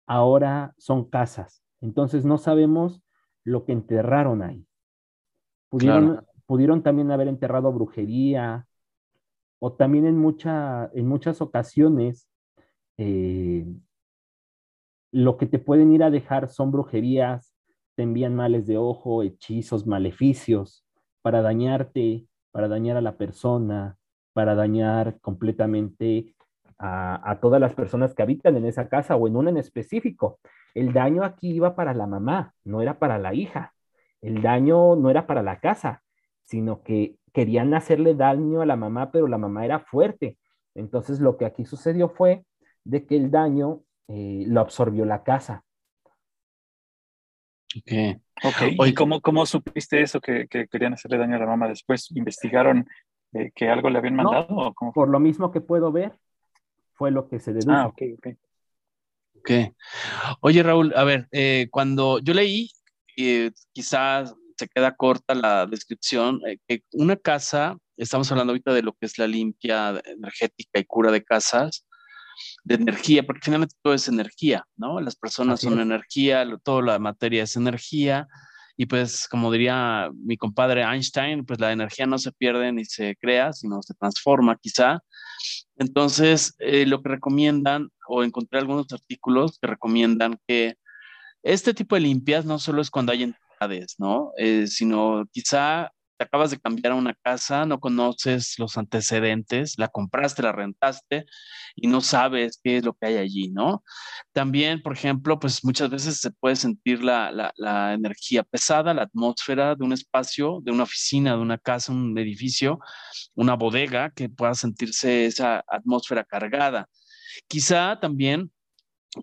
[0.07, 1.65] ahora son casas.
[1.81, 3.03] Entonces no sabemos
[3.43, 4.65] lo que enterraron ahí.
[5.69, 8.69] Pudieron, pudieron también haber enterrado brujería
[9.59, 12.29] o también en, mucha, en muchas ocasiones
[12.99, 13.67] eh,
[15.11, 17.53] lo que te pueden ir a dejar son brujerías,
[17.97, 20.87] te envían males de ojo, hechizos, maleficios
[21.23, 23.97] para dañarte, para dañar a la persona,
[24.33, 26.35] para dañar completamente
[26.79, 30.41] a, todas las personas que habitan en esa casa o en una en específico.
[30.75, 33.73] El daño aquí iba para la mamá, no era para la hija.
[34.21, 36.03] El daño no era para la casa,
[36.45, 40.39] sino que querían hacerle daño a la mamá, pero la mamá era fuerte.
[40.75, 42.45] Entonces lo que aquí sucedió fue
[42.85, 45.65] de que el daño eh, lo absorbió la casa.
[47.77, 48.21] Ok.
[48.43, 48.77] Okay.
[48.79, 52.11] ¿Y cómo, cómo supiste eso, que, querían hacerle daño a la mamá después?
[52.15, 52.89] ¿Investigaron
[53.33, 54.75] eh, que algo le habían mandado?
[54.95, 56.13] Por lo mismo que puedo ver,
[56.95, 57.77] fue lo que se dedujo.
[57.77, 58.27] Ah, ok, ok.
[59.39, 59.51] Ok.
[60.41, 62.71] Oye, Raúl, a ver, eh, cuando yo leí,
[63.17, 68.83] eh, quizás se queda corta la descripción, eh, que una casa, estamos hablando ahorita de
[68.83, 71.85] lo que es la limpia energética y cura de casas,
[72.65, 75.01] de energía, porque finalmente todo es energía, ¿no?
[75.01, 78.29] Las personas son energía, toda la materia es energía,
[78.77, 83.17] y pues como diría mi compadre Einstein, pues la energía no se pierde ni se
[83.17, 85.01] crea, sino se transforma quizá.
[85.77, 90.77] Entonces, eh, lo que recomiendan, o encontré algunos artículos que recomiendan que
[91.43, 94.33] este tipo de limpias no solo es cuando hay entidades, ¿no?
[94.39, 95.93] Eh, sino quizá
[96.23, 101.27] acabas de cambiar a una casa, no conoces los antecedentes, la compraste, la rentaste
[101.77, 103.83] y no sabes qué es lo que hay allí, ¿no?
[104.33, 109.75] También, por ejemplo, pues muchas veces se puede sentir la, la energía pesada, la atmósfera
[109.75, 112.79] de un espacio, de una oficina, de una casa, un edificio,
[113.35, 116.89] una bodega, que pueda sentirse esa atmósfera cargada.
[117.49, 118.51] Quizá también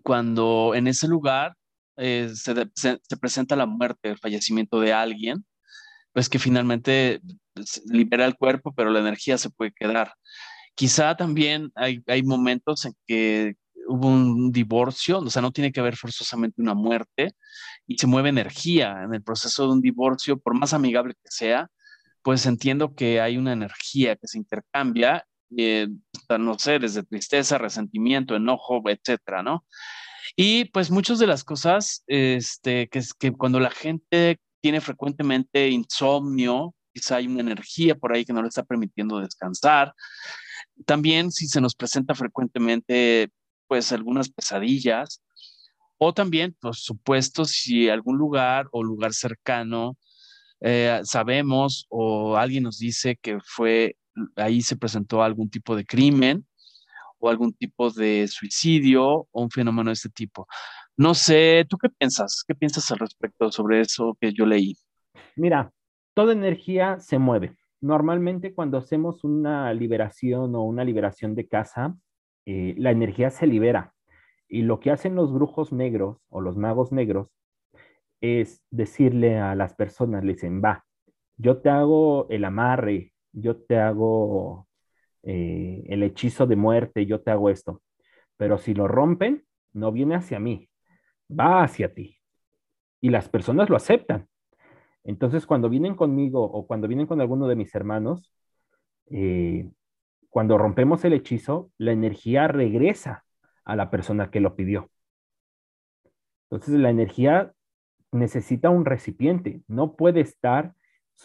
[0.04, 1.56] cuando en ese lugar
[1.98, 5.46] eh, se, se, presenta la muerte, el fallecimiento de alguien,
[6.13, 7.22] pues que finalmente
[7.86, 10.13] libera el cuerpo, pero la energía se puede quedar.
[10.76, 13.56] Quizá también hay, hay momentos en que
[13.88, 17.34] hubo un divorcio, o sea, no tiene que haber forzosamente una muerte
[17.88, 21.69] y se mueve energía en el proceso de un divorcio, por más amigable que sea,
[22.22, 25.26] pues entiendo que hay una energía que se intercambia,
[25.58, 25.88] eh,
[26.38, 29.65] no sé, desde tristeza, resentimiento, enojo, etcétera, ¿no?
[30.36, 36.74] Y pues muchas de las cosas, este, que que cuando la gente tiene frecuentemente insomnio,
[36.93, 39.93] quizá hay una energía por ahí que no le está permitiendo descansar.
[40.86, 43.30] También si se nos presenta frecuentemente,
[43.67, 45.22] pues algunas pesadillas,
[45.98, 49.98] o también, por supuesto, si algún lugar o lugar cercano
[50.62, 53.98] eh, sabemos o alguien nos dice que fue,
[54.38, 56.45] ahí se presentó algún tipo de crimen
[57.19, 60.48] o algún tipo de suicidio o un fenómeno de este tipo.
[61.00, 62.44] No sé, ¿tú qué piensas?
[62.46, 64.76] ¿Qué piensas al respecto sobre eso que yo leí?
[65.38, 65.72] Mira,
[66.14, 67.56] toda energía se mueve.
[67.80, 71.96] Normalmente cuando hacemos una liberación o una liberación de casa,
[72.46, 73.94] eh, la energía se libera.
[74.50, 77.30] Y lo que hacen los brujos negros o los magos negros
[78.20, 80.86] es decirle a las personas, le dicen, va,
[81.38, 84.68] yo te hago el amarre, yo te hago
[85.24, 87.82] eh, el hechizo de muerte, yo te hago esto.
[88.36, 90.70] Pero si lo rompen, no viene hacia mí,
[91.30, 92.18] va hacia ti.
[93.02, 94.28] Y las personas lo aceptan.
[95.04, 98.34] Entonces, cuando vienen conmigo o cuando vienen con alguno de mis hermanos,
[99.08, 99.70] eh,
[100.30, 103.26] cuando rompemos el hechizo, la energía regresa
[103.63, 104.92] a la persona que lo pidió.
[106.50, 107.54] Entonces, la energía
[108.12, 110.74] necesita un recipiente, no puede estar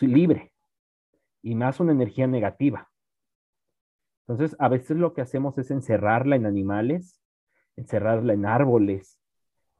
[0.00, 0.52] libre,
[1.42, 2.90] y más una energía negativa.
[4.26, 7.20] Entonces, a veces lo que hacemos es encerrarla en animales,
[7.76, 9.20] encerrarla en árboles,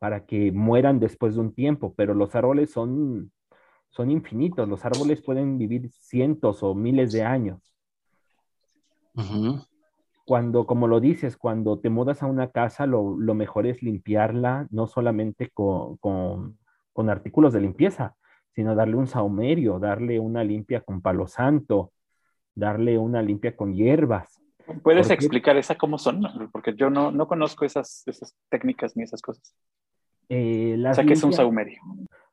[0.05, 3.33] para que mueran después de un tiempo, pero los árboles son,
[3.88, 7.75] son infinitos, los árboles pueden vivir cientos o miles de años.
[10.27, 14.87] Cuando, como lo dices, cuando te mudas a una casa, lo, mejor es limpiarla, no
[14.87, 18.14] solamente con, con artículos de limpieza,
[18.51, 21.93] sino darle un saumerio, darle una limpia con palo santo,
[22.55, 24.38] darle una limpia con hierbas.
[24.83, 26.51] ¿Puedes explicar esa cómo son?
[26.51, 29.55] Porque yo no, no conozco esas, esas técnicas ni esas cosas.
[30.29, 31.81] Eh, o sea, ¿qué es un saumerio?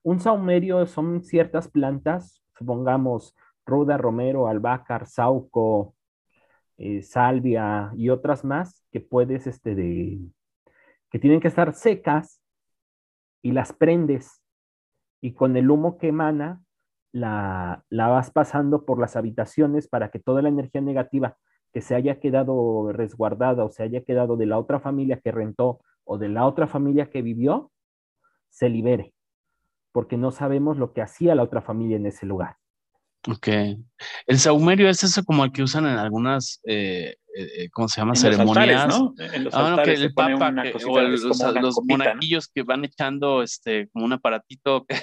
[0.03, 5.95] Un saumerio son ciertas plantas, supongamos ruda, romero, albahaca, sauco,
[6.77, 10.19] eh, salvia y otras más que puedes, este, de,
[11.09, 12.41] que tienen que estar secas
[13.41, 14.41] y las prendes
[15.21, 16.61] y con el humo que emana
[17.11, 21.37] la, la vas pasando por las habitaciones para que toda la energía negativa
[21.73, 25.81] que se haya quedado resguardada o se haya quedado de la otra familia que rentó
[26.03, 27.70] o de la otra familia que vivió,
[28.51, 29.13] se libere,
[29.91, 32.57] porque no sabemos lo que hacía la otra familia en ese lugar.
[33.29, 33.47] Ok.
[34.25, 38.15] El saumerio es eso como el que usan en algunas, eh, eh, ¿cómo se llama?
[38.15, 38.87] Ceremonias.
[38.87, 39.13] ¿no?
[39.17, 40.51] En los ah, que el papa
[40.85, 44.95] o los, monaguillos que van echando este, como un aparatito que,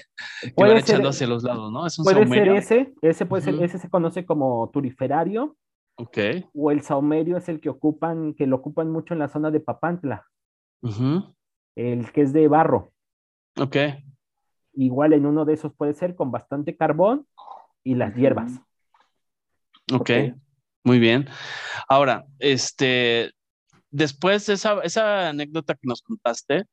[0.56, 1.86] van echando hacia los lados, ¿no?
[1.86, 5.56] Es un puede ser ese, ese puede ser, ese se conoce como turiferario.
[5.96, 6.18] Ok.
[6.54, 9.60] O el saumerio es el que ocupan, que lo ocupan mucho en la zona de
[9.60, 10.24] Papantla.
[11.76, 12.92] El que es de barro.
[13.58, 13.76] Ok.
[14.74, 17.26] Igual en uno de esos puede ser con bastante carbón
[17.82, 18.60] y las hierbas.
[19.92, 20.10] Ok,
[20.84, 21.26] muy bien.
[21.88, 23.32] Ahora, este,
[23.90, 26.64] después de esa, esa anécdota que nos contaste,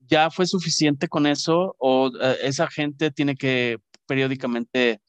[0.00, 5.00] ¿ya fue suficiente con eso o eh, esa gente tiene que periódicamente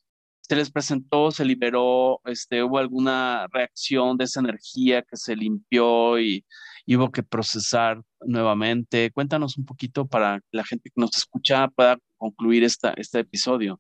[0.42, 6.20] se les presentó, se liberó, este, hubo alguna reacción de esa energía que se limpió
[6.20, 6.46] y,
[6.86, 9.12] y, hubo que procesar nuevamente.
[9.12, 13.80] Cuéntanos un poquito para que la gente que nos escucha pueda concluir esta, este episodio.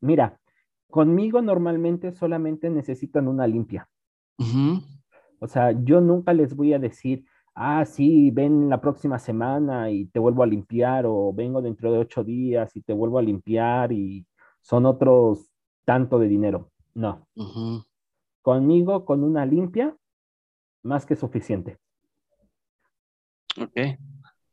[0.00, 0.40] Mira,
[0.90, 3.88] Conmigo normalmente solamente necesitan una limpia.
[5.38, 10.06] O sea, yo nunca les voy a decir, ah, sí, ven la próxima semana y
[10.06, 13.92] te vuelvo a limpiar, o vengo dentro de ocho días y te vuelvo a limpiar
[13.92, 14.26] y
[14.60, 15.50] son otros
[15.84, 16.70] tanto de dinero.
[16.94, 17.26] No.
[18.42, 19.96] Conmigo, con una limpia,
[20.82, 21.78] más que suficiente.
[23.60, 23.98] Ok.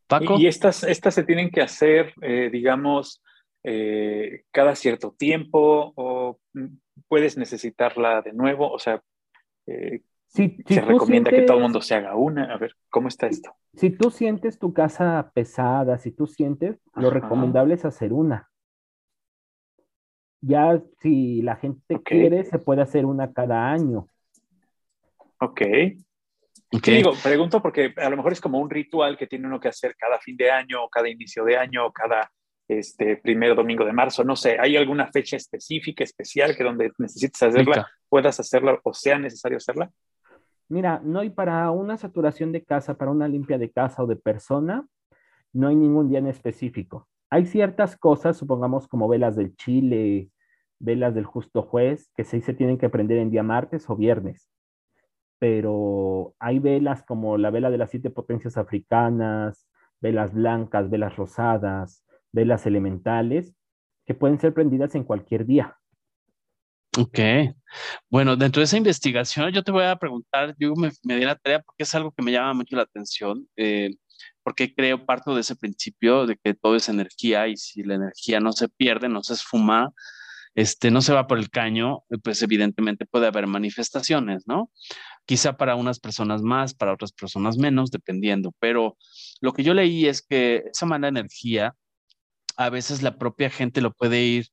[0.08, 0.38] Paco.
[0.38, 3.22] Y, estas, estas se tienen que hacer, eh, digamos,
[3.64, 6.40] eh, cada cierto tiempo o
[7.08, 8.72] puedes necesitarla de nuevo?
[8.72, 9.02] O sea,
[9.66, 12.54] eh, se recomienda que todo el mundo se haga una.
[12.54, 13.52] A ver, ¿cómo está esto?
[13.74, 18.50] Si tú sientes tu casa pesada, si tú sientes, lo recomendable es hacer una.
[20.42, 24.08] Ya si la gente quiere, se puede hacer una cada año.
[25.40, 25.62] Ok.
[26.70, 26.98] Okay.
[26.98, 29.96] digo, pregunto porque a lo mejor es como un ritual que tiene uno que hacer
[29.96, 32.30] cada fin de año, cada inicio de año, cada
[32.68, 37.42] este primer domingo de marzo, no sé, ¿hay alguna fecha específica, especial, que donde necesites
[37.42, 39.90] hacerla, puedas hacerla o sea necesario hacerla?
[40.68, 44.18] Mira, no hay para una saturación de casa, para una limpia de casa o de
[44.18, 44.86] persona,
[45.54, 47.08] no hay ningún día en específico.
[47.30, 50.30] Hay ciertas cosas, supongamos como velas del Chile,
[50.80, 54.50] velas del justo juez, que sí se tienen que prender en día martes o viernes.
[55.40, 59.68] Pero hay velas como la vela de las siete potencias africanas,
[60.02, 63.54] velas blancas, velas rosadas, velas elementales,
[64.06, 65.78] que pueden ser prendidas en cualquier día.
[66.98, 67.20] Ok.
[68.10, 71.62] Bueno, dentro de esa investigación yo te voy a preguntar, yo me, di la tarea
[71.62, 73.92] porque es algo que me llama mucho la atención, eh,
[74.42, 78.40] porque creo parto de ese principio de que todo es energía y si la energía
[78.40, 79.94] no se pierde, no se esfuma,
[80.58, 84.72] este, no se va por el caño, pues evidentemente puede haber manifestaciones, ¿no?
[85.28, 88.98] Quizá para unas personas más, para otras personas menos, dependiendo, pero
[89.40, 91.76] lo que yo leí es que esa mala energía,
[92.56, 94.48] a veces la propia gente lo puede ir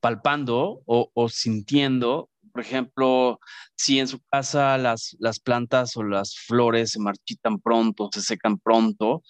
[0.00, 2.30] palpando o, sintiendo.
[2.52, 3.38] Por ejemplo,
[3.76, 8.58] si en su casa las, las plantas o las flores se marchitan pronto, se secan
[8.58, 9.22] pronto,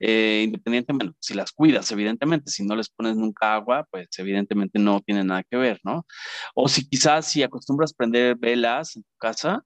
[0.00, 5.00] eh, independientemente, si las cuidas, evidentemente, si no les pones nunca agua, pues evidentemente no
[5.00, 6.06] tiene nada que ver, ¿no?
[6.54, 9.62] O si quizás si acostumbras prender velas en tu casa,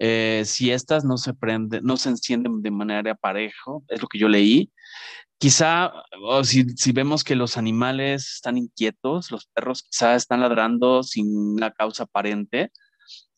[0.00, 4.18] eh, si estas no se prenden, no se encienden de manera parejo, es lo que
[4.18, 4.70] yo leí,
[5.40, 11.04] Quizá, o si, si, vemos que los animales están inquietos, los perros quizá están ladrando
[11.04, 12.72] sin una causa aparente.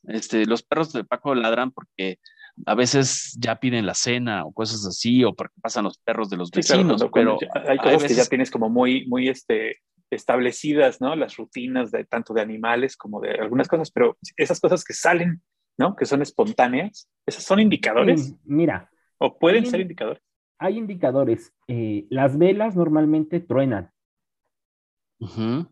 [0.04, 2.18] Este, los perros de Paco ladran porque
[2.66, 6.36] a veces ya piden la cena o cosas así, o porque pasan los perros de
[6.36, 9.78] los vecinos, pero hay cosas que ya tienes como muy, muy este,
[10.10, 11.14] establecidas, ¿no?
[11.16, 15.42] Las rutinas de tanto de animales como de algunas cosas, pero esas cosas que salen,
[15.78, 15.96] ¿no?
[15.96, 18.34] Que son espontáneas, ¿esas son indicadores?
[18.44, 18.90] mira.
[19.22, 20.22] ¿O pueden ser indicadores?
[20.60, 21.52] hay indicadores.
[21.66, 23.90] Eh, las velas normalmente truenan.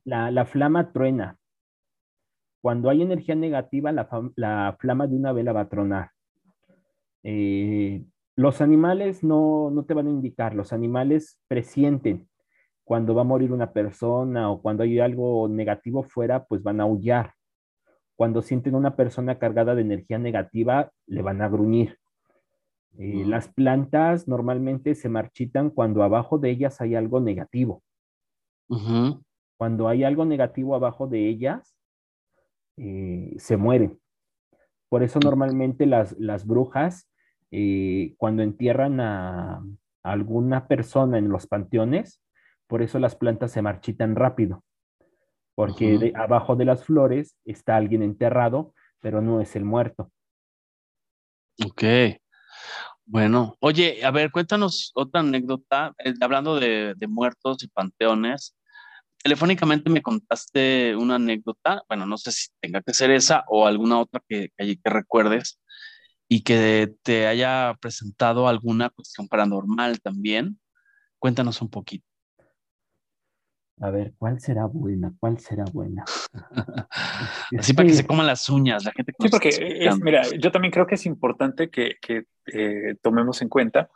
[0.05, 1.37] la, flama truena.
[2.63, 6.11] Cuando hay energía negativa, la, flama de una vela va a tronar.
[7.31, 8.07] Eh,
[8.37, 12.27] los animales no, no, te van a indicar, los animales presienten
[12.85, 16.85] cuando va a morir una persona o cuando hay algo negativo fuera, pues van a
[16.85, 17.35] aullar.
[18.17, 21.99] Cuando sienten una persona cargada de energía negativa, le van a gruñir.
[22.97, 27.83] Eh, las plantas normalmente se marchitan cuando abajo de ellas hay algo negativo.
[29.59, 31.77] Cuando hay algo negativo abajo de ellas,
[32.79, 34.01] eh, se mueren.
[34.89, 37.08] Por eso normalmente las, brujas,
[37.51, 39.63] eh, cuando entierran a,
[40.03, 42.23] alguna persona en los panteones,
[42.67, 44.65] por eso las plantas se marchitan rápido.
[45.55, 50.13] Porque abajo de las flores está alguien enterrado, pero no es el muerto.
[51.67, 51.83] Ok.
[53.05, 58.55] Bueno, oye, a ver, cuéntanos otra anécdota, eh, hablando de, muertos y panteones.
[59.21, 63.99] Telefónicamente me contaste una anécdota, bueno, no sé si tenga que ser esa o alguna
[63.99, 65.59] otra que, que, que recuerdes
[66.29, 70.61] y que te haya presentado alguna cuestión paranormal también.
[71.19, 72.07] Cuéntanos un poquito.
[73.81, 75.15] A ver, ¿cuál será buena?
[75.21, 76.05] ¿Cuál será buena?
[77.59, 79.13] Así para que se coman las uñas, la gente.
[79.19, 81.97] Sí, porque mira, yo también creo que es importante que,
[82.53, 83.89] eh, tomemos en cuenta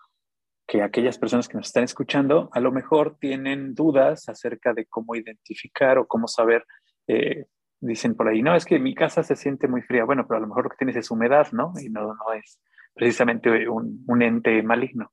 [0.68, 5.16] que aquellas personas que nos están escuchando a lo mejor tienen dudas acerca de cómo
[5.16, 6.64] identificar o cómo saber.
[7.09, 7.47] Eh,
[7.83, 10.05] dicen por ahí, no, es que mi casa se siente muy fría.
[10.05, 11.72] Bueno, pero a lo mejor lo que tienes es humedad, ¿no?
[11.80, 12.61] Y no, no es
[12.95, 15.11] precisamente un, un ente maligno.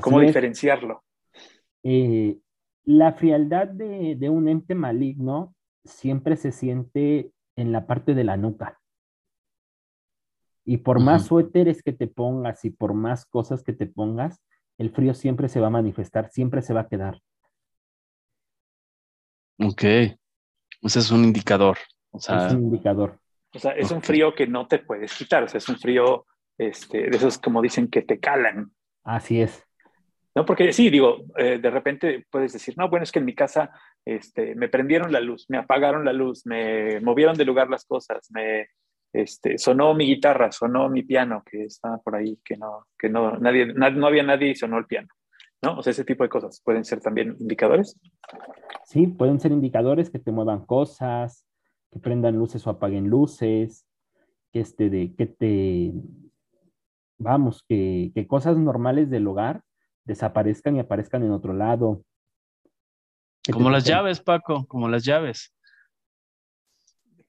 [0.00, 1.02] ¿Cómo diferenciarlo?
[1.82, 2.38] Eh,
[2.84, 5.54] la frialdad de, un ente maligno
[5.84, 8.78] siempre se siente en la parte de la nuca.
[10.64, 14.40] Y por más suéteres que te pongas y por más cosas que te pongas,
[14.78, 17.20] el frío siempre se va a manifestar, siempre se va a quedar.
[19.58, 19.82] Ok.
[20.82, 21.78] Ese es un indicador.
[22.12, 23.18] es un indicador.
[23.52, 25.42] O sea, es un frío que no te puedes quitar.
[25.42, 26.26] O sea, es un frío
[26.56, 28.72] este, de esos, como dicen, que te calan.
[29.04, 29.66] Así es.
[30.34, 30.44] ¿no?
[30.44, 33.70] Porque sí, digo, eh, de repente puedes decir, no, bueno, es que en mi casa
[34.04, 38.30] este, me prendieron la luz, me apagaron la luz, me movieron de lugar las cosas,
[38.30, 38.68] me
[39.12, 43.36] este, sonó mi guitarra, sonó mi piano que estaba por ahí, que no, que no,
[43.38, 45.08] nadie, no había nadie y sonó el piano,
[45.62, 45.78] ¿no?
[45.78, 47.98] O sea, ese tipo de cosas pueden ser también indicadores.
[48.84, 51.46] Sí, pueden ser indicadores que te muevan cosas,
[51.90, 53.86] que prendan luces o apaguen luces,
[54.52, 55.92] que, este, de, que te,
[57.18, 59.62] vamos, que, que cosas normales del hogar
[60.04, 62.02] desaparezcan y aparezcan en otro lado.
[63.52, 65.52] Como las llaves, Paco, como las llaves.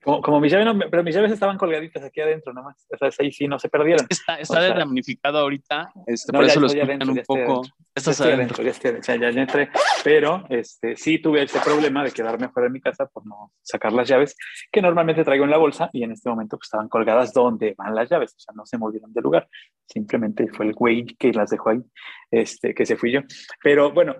[0.02, 2.86] Como, mis llaves, no, pero mis llaves estaban colgaditas aquí adentro nomás.
[2.90, 4.04] O sea, ahí sí no se perdieron.
[4.08, 7.62] Está, está damnificado ahorita, este, por eso lo escuchan un poco.
[7.94, 8.64] Estás adentro.
[8.64, 9.70] Ya estoy, ya, ya entré.
[10.02, 13.92] Pero este, sí tuve ese problema de quedarme fuera de mi casa por no sacar
[13.92, 14.36] las llaves,
[14.72, 17.94] que normalmente traigo en la bolsa y en este momento pues, estaban colgadas donde van
[17.94, 18.34] las llaves.
[18.36, 19.48] O sea, no se movieron de lugar.
[19.86, 21.82] Simplemente fue el güey que las dejó ahí,
[22.30, 23.20] este, que se fui yo.
[23.62, 24.16] Pero bueno,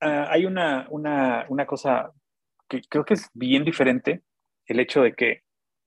[0.00, 2.10] hay una, una, una cosa
[2.68, 4.22] que creo que es bien diferente
[4.66, 5.42] el hecho de que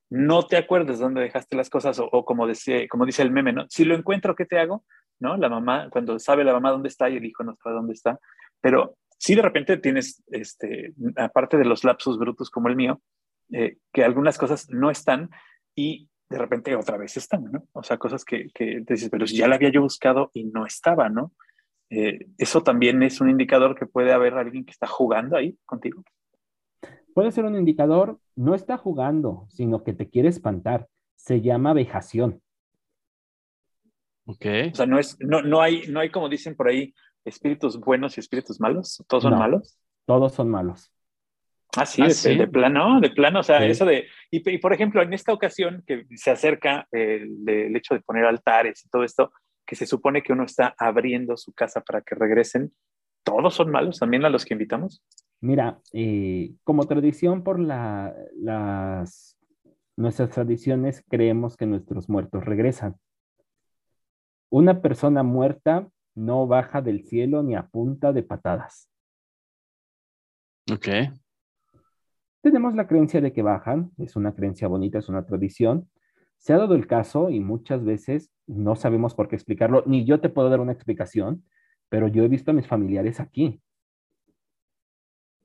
[0.10, 3.66] no te acuerdas dónde dejaste las cosas o, como, dice, como dice el meme, ¿no?
[3.70, 4.86] Si lo encuentro, ¿qué te hago?
[5.20, 5.36] ¿No?
[5.38, 8.20] La mamá, cuando sabe la mamá dónde está y el hijo no sabe dónde está,
[8.62, 13.02] pero si de repente tienes, este, aparte de los lapsos brutos como el mío,
[13.52, 15.30] eh, que algunas cosas no están
[15.76, 17.68] y de repente otra vez están, ¿no?
[17.74, 21.10] O sea, cosas que, que dices, pero ya la había yo buscado y no estaba,
[21.10, 21.34] ¿no?
[21.90, 26.04] Eh, eso también es un indicador que puede haber alguien que está jugando ahí contigo.
[27.18, 30.88] Puede ser un indicador, no está jugando, sino que te quiere espantar.
[31.16, 32.44] Se llama vejación.
[34.28, 34.46] Ok.
[34.72, 36.94] O sea, no, es, no, no, hay, no hay, como dicen por ahí,
[37.26, 39.04] espíritus buenos y espíritus malos.
[39.08, 39.80] ¿Todos son malos?
[40.06, 40.94] Todos son malos.
[41.76, 45.12] Ah, sí, ah, de, plano, de plano, o sea, eso de, y, por ejemplo, en
[45.12, 49.32] esta ocasión que se acerca el, el, hecho de poner altares y todo esto,
[49.66, 52.76] que se supone que uno está abriendo su casa para que regresen,
[53.24, 55.02] ¿todos son malos también a los que invitamos?
[55.40, 59.38] Mira, eh, como tradición por la, las,
[59.96, 62.96] nuestras tradiciones creemos que nuestros muertos regresan.
[64.50, 68.90] Una persona muerta no baja del cielo ni a punta de patadas.
[70.72, 70.88] Ok.
[72.42, 75.90] Tenemos la creencia de que bajan, es una creencia bonita, es una tradición.
[76.38, 80.20] Se ha dado el caso y muchas veces no sabemos por qué explicarlo, ni yo
[80.20, 81.44] te puedo dar una explicación,
[81.90, 83.62] pero yo he visto a mis familiares aquí.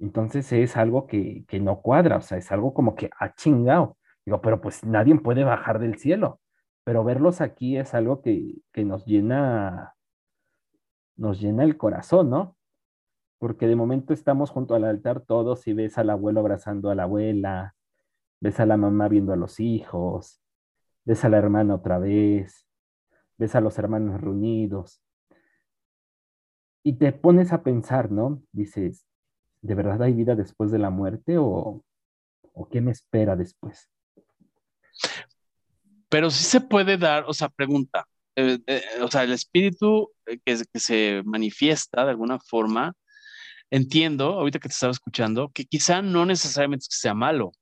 [0.03, 3.97] Entonces es algo que, no cuadra, o sea, es algo como que ha chingado.
[4.27, 6.41] Digo, pero pues nadie puede bajar del cielo,
[6.83, 9.95] pero verlos aquí es algo que, que nos llena,
[11.17, 12.57] nos llena el corazón, ¿no?
[13.39, 17.05] Porque de momento estamos junto al altar todos y ves al abuelo abrazando a la
[17.05, 17.77] abuela,
[18.41, 20.43] ves a la mamá viendo a los hijos,
[21.05, 22.67] ves a la hermana otra vez,
[23.39, 25.01] ves a los hermanos reunidos.
[26.83, 28.43] Y te pones a pensar, ¿no?
[28.51, 29.07] Dices,
[29.63, 31.83] ¿de verdad hay vida después de la muerte o,
[32.71, 33.89] qué me espera después?
[36.09, 38.07] Pero sí se puede dar, o sea, pregunta,
[38.37, 40.39] eh, eh, o sea, el espíritu que,
[40.71, 42.95] que, se manifiesta de alguna forma,
[43.71, 47.53] entiendo, ahorita que te estaba escuchando, que quizá no necesariamente sea malo,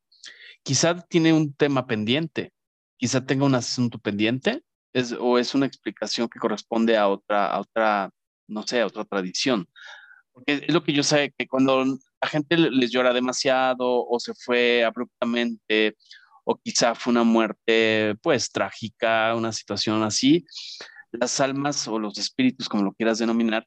[0.63, 2.53] quizá tiene un tema pendiente,
[2.97, 7.61] quizá tenga un asunto pendiente, es, o es una explicación que corresponde a otra, a
[7.61, 8.11] otra,
[8.49, 9.69] no sé, a otra tradición.
[10.41, 14.35] Porque es lo que yo sé, que cuando la gente les llora demasiado o se
[14.35, 15.97] fue abruptamente
[16.45, 20.45] o quizá fue una muerte pues trágica, una situación así,
[21.13, 23.67] las almas o los espíritus, como lo quieras denominar,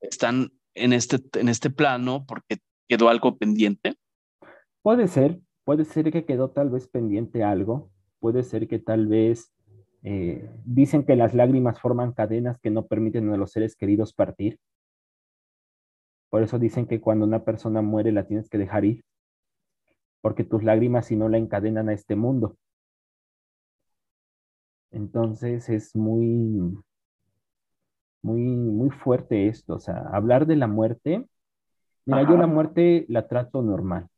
[0.00, 2.58] están en este, en este plano porque
[2.88, 3.94] quedó algo pendiente.
[4.82, 7.90] Puede ser, puede ser que quedó tal vez pendiente algo,
[8.20, 9.52] puede ser que tal vez
[10.02, 14.58] eh, dicen que las lágrimas forman cadenas que no permiten a los seres queridos partir.
[16.30, 19.04] Por eso dicen que cuando una persona muere la tienes que dejar ir,
[20.20, 22.56] porque tus lágrimas si no la encadenan a este mundo.
[24.90, 26.78] Entonces es muy,
[28.22, 29.74] muy, muy fuerte esto.
[29.74, 31.26] O sea, hablar de la muerte,
[32.04, 34.08] mira, yo la muerte la trato normal.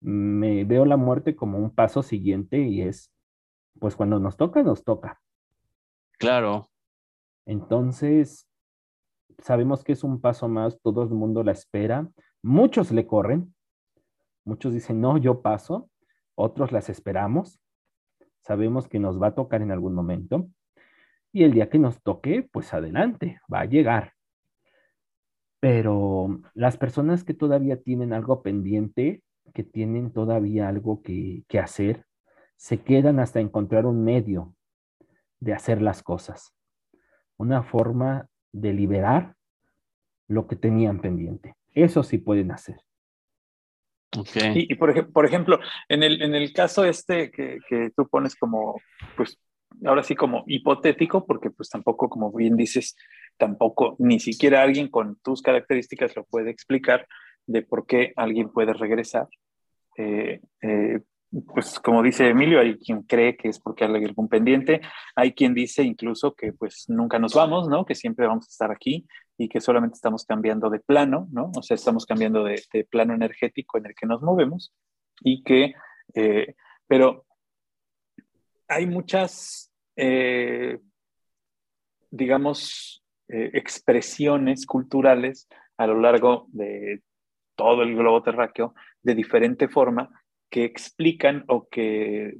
[0.00, 3.10] Me veo la muerte como un paso siguiente y es,
[3.78, 5.20] pues cuando nos toca, nos toca.
[6.18, 6.68] Claro.
[7.44, 8.48] Entonces,
[9.38, 12.08] sabemos que es un paso más, todo el mundo la espera,
[12.42, 13.54] muchos le corren,
[14.44, 15.90] muchos dicen, no, yo paso,
[16.34, 17.60] otros las esperamos,
[18.40, 20.48] sabemos que nos va a tocar en algún momento,
[21.32, 24.14] y el día que nos toque, pues adelante, va a llegar.
[25.60, 29.22] Pero las personas que todavía tienen algo pendiente,
[29.52, 32.06] que tienen todavía algo que, hacer,
[32.56, 34.54] se quedan hasta encontrar un medio
[35.40, 36.54] de hacer las cosas,
[37.36, 38.28] una forma
[38.60, 39.34] de liberar
[40.28, 41.54] lo que tenían pendiente.
[41.74, 42.76] Eso sí pueden hacer.
[44.54, 48.80] Y, por, por, ejemplo, en el, en el caso este que, que, tú pones como,
[49.14, 49.38] pues,
[49.84, 52.96] ahora sí como hipotético, porque pues tampoco, como bien dices,
[53.36, 57.06] tampoco ni siquiera alguien con tus características lo puede explicar
[57.46, 59.28] de por qué alguien puede regresar.
[59.98, 61.00] Eh, eh,
[61.42, 64.80] pues como dice Emilio, hay quien cree que es porque hay algún pendiente,
[65.14, 67.84] hay quien dice incluso que pues nunca nos vamos, ¿no?
[67.84, 69.06] Que siempre vamos a estar aquí
[69.36, 71.50] y que solamente estamos cambiando de plano, ¿no?
[71.56, 74.72] O sea, estamos cambiando de, plano energético en el que nos movemos
[75.20, 75.74] y que,
[76.14, 76.54] eh,
[76.86, 77.26] pero
[78.68, 80.78] hay muchas, eh,
[82.10, 87.02] digamos, eh, expresiones culturales a lo largo de
[87.56, 90.10] todo el globo terráqueo de diferente forma
[90.50, 92.38] que explican o que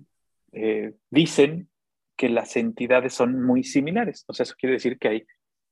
[0.52, 1.68] eh, dicen
[2.16, 4.24] que las entidades son muy similares.
[4.26, 5.26] O sea, eso quiere decir que hay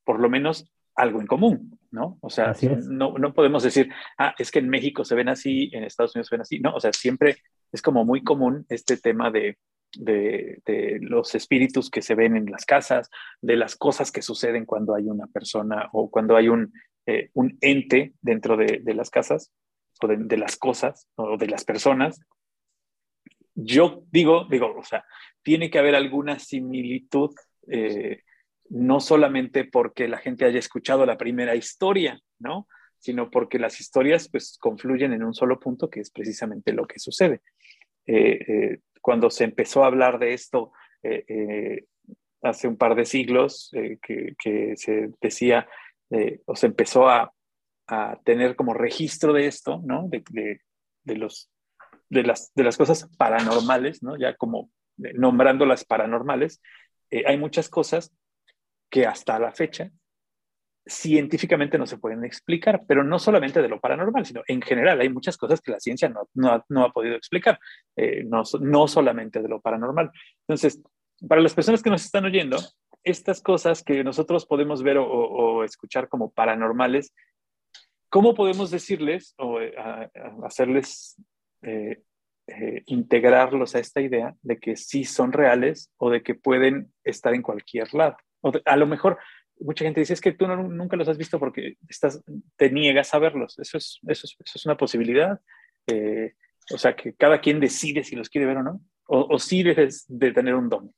[0.05, 2.19] por lo menos algo en común, ¿no?
[2.21, 2.55] O sea,
[2.89, 6.29] no, no podemos decir, ah, es que en México se ven así, en Estados Unidos
[6.29, 7.37] se ven así, no, o sea, siempre
[7.73, 9.59] es como muy común este tema de,
[9.97, 13.11] de, los espíritus que se ven en las casas,
[13.41, 16.73] de las cosas que suceden cuando hay una persona o cuando hay un,
[17.07, 19.53] eh, un ente dentro de, las casas
[20.07, 22.21] de, las cosas o de las personas.
[23.55, 25.05] Yo digo, digo, o sea,
[25.43, 27.35] tiene que haber alguna similitud,
[27.69, 28.23] eh,
[28.71, 32.67] no solamente porque la gente haya escuchado la primera historia, ¿no?
[32.99, 36.99] sino porque las historias pues confluyen en un solo punto que es precisamente lo que
[36.99, 37.43] sucede.
[38.07, 41.85] Eh, cuando se empezó a hablar de esto eh, eh,
[42.43, 45.69] hace un par de siglos, eh, que, se decía
[46.47, 47.34] o se empezó a,
[48.25, 50.09] tener como registro de esto, ¿no?
[50.09, 50.61] De,
[51.17, 51.51] los,
[52.09, 54.17] de, las, de las cosas paranormales, ¿no?
[54.17, 56.61] Ya como nombrándolas paranormales,
[57.27, 58.13] hay muchas cosas
[58.91, 59.91] que hasta la fecha
[60.87, 65.09] científicamente no se pueden explicar, pero no solamente de lo paranormal, sino en general hay
[65.09, 67.59] muchas cosas que la ciencia no, no, ha, podido explicar,
[67.97, 70.11] eh, no, no solamente de lo paranormal.
[70.47, 70.83] Entonces,
[71.27, 72.59] para las personas que nos están oyendo,
[73.03, 77.15] estas cosas que nosotros podemos ver o, escuchar como paranormales,
[78.15, 79.75] ¿cómo podemos decirles o eh,
[80.45, 81.21] hacerles
[81.63, 82.01] eh,
[82.87, 87.43] integrarlos a esta idea de que sí son reales o de que pueden estar en
[87.43, 88.17] cualquier lado?
[88.41, 89.19] O a lo mejor
[89.59, 92.23] mucha gente dice, es que tú nunca los has visto porque estás,
[92.55, 93.59] te niegas a verlos.
[93.59, 95.41] Eso es, eso es, una posibilidad.
[95.89, 96.35] Eh,
[96.73, 98.81] o sea, que cada quien decide si los quiere ver o no.
[99.09, 100.95] O, o sí debes de tener un don.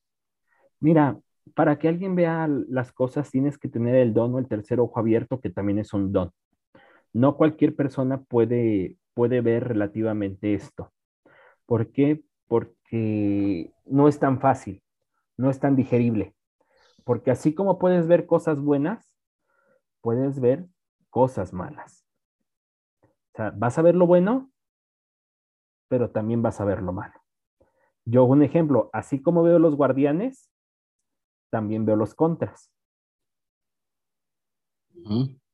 [0.80, 1.18] Mira,
[1.54, 5.00] para que alguien vea las cosas tienes que tener el don o el tercer ojo
[5.00, 6.30] abierto, que también es un don.
[7.12, 10.92] No cualquier persona puede, puede ver relativamente esto.
[11.66, 12.22] ¿Por qué?
[12.48, 14.82] Porque no es tan fácil,
[15.36, 16.36] no es tan digerible
[17.06, 19.14] porque así como puedes ver cosas buenas,
[20.00, 20.66] puedes ver
[21.08, 22.04] cosas malas.
[23.02, 24.50] O sea, vas a ver lo bueno,
[25.86, 27.14] pero también vas a ver lo malo.
[28.04, 30.50] Yo, un ejemplo, así como veo los guardianes,
[31.48, 32.72] también veo los contras.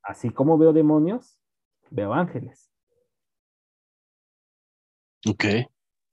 [0.03, 1.39] Así como veo demonios,
[1.93, 2.71] veo ángeles.
[5.29, 5.45] Ok.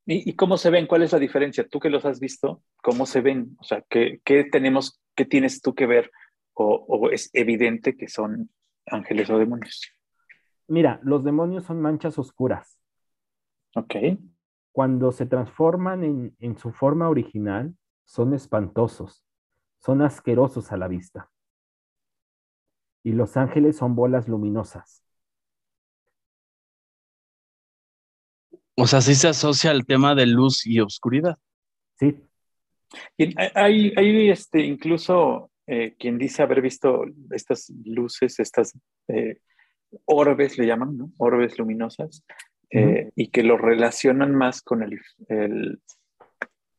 [0.06, 0.88] ¿Y, cómo se ven?
[0.88, 1.68] ¿Cuál es la diferencia?
[1.68, 3.56] Tú que los has visto, ¿cómo se ven?
[3.60, 4.20] O sea, ¿qué,
[4.52, 6.12] tenemos, qué tienes tú que ver?
[6.54, 8.50] O, es evidente que son
[8.88, 9.92] ángeles o demonios?
[10.68, 12.80] Mira, los demonios son manchas oscuras.
[13.76, 13.96] Ok.
[14.72, 17.76] Cuando se transforman en, en su forma original,
[18.06, 19.24] son espantosos,
[19.78, 21.30] son asquerosos a la vista.
[23.04, 25.04] Y los ángeles son bolas luminosas.
[28.80, 31.38] O sea, sí se asocia al tema de luz y oscuridad.
[32.00, 32.16] Sí.
[33.56, 38.76] hay, hay este, incluso eh, quien dice haber visto estas luces, estas
[39.08, 39.38] eh,
[40.06, 41.12] orbes, le llaman, ¿no?
[41.18, 42.24] Orbes luminosas,
[42.72, 45.80] eh, y que lo relacionan más con el, el,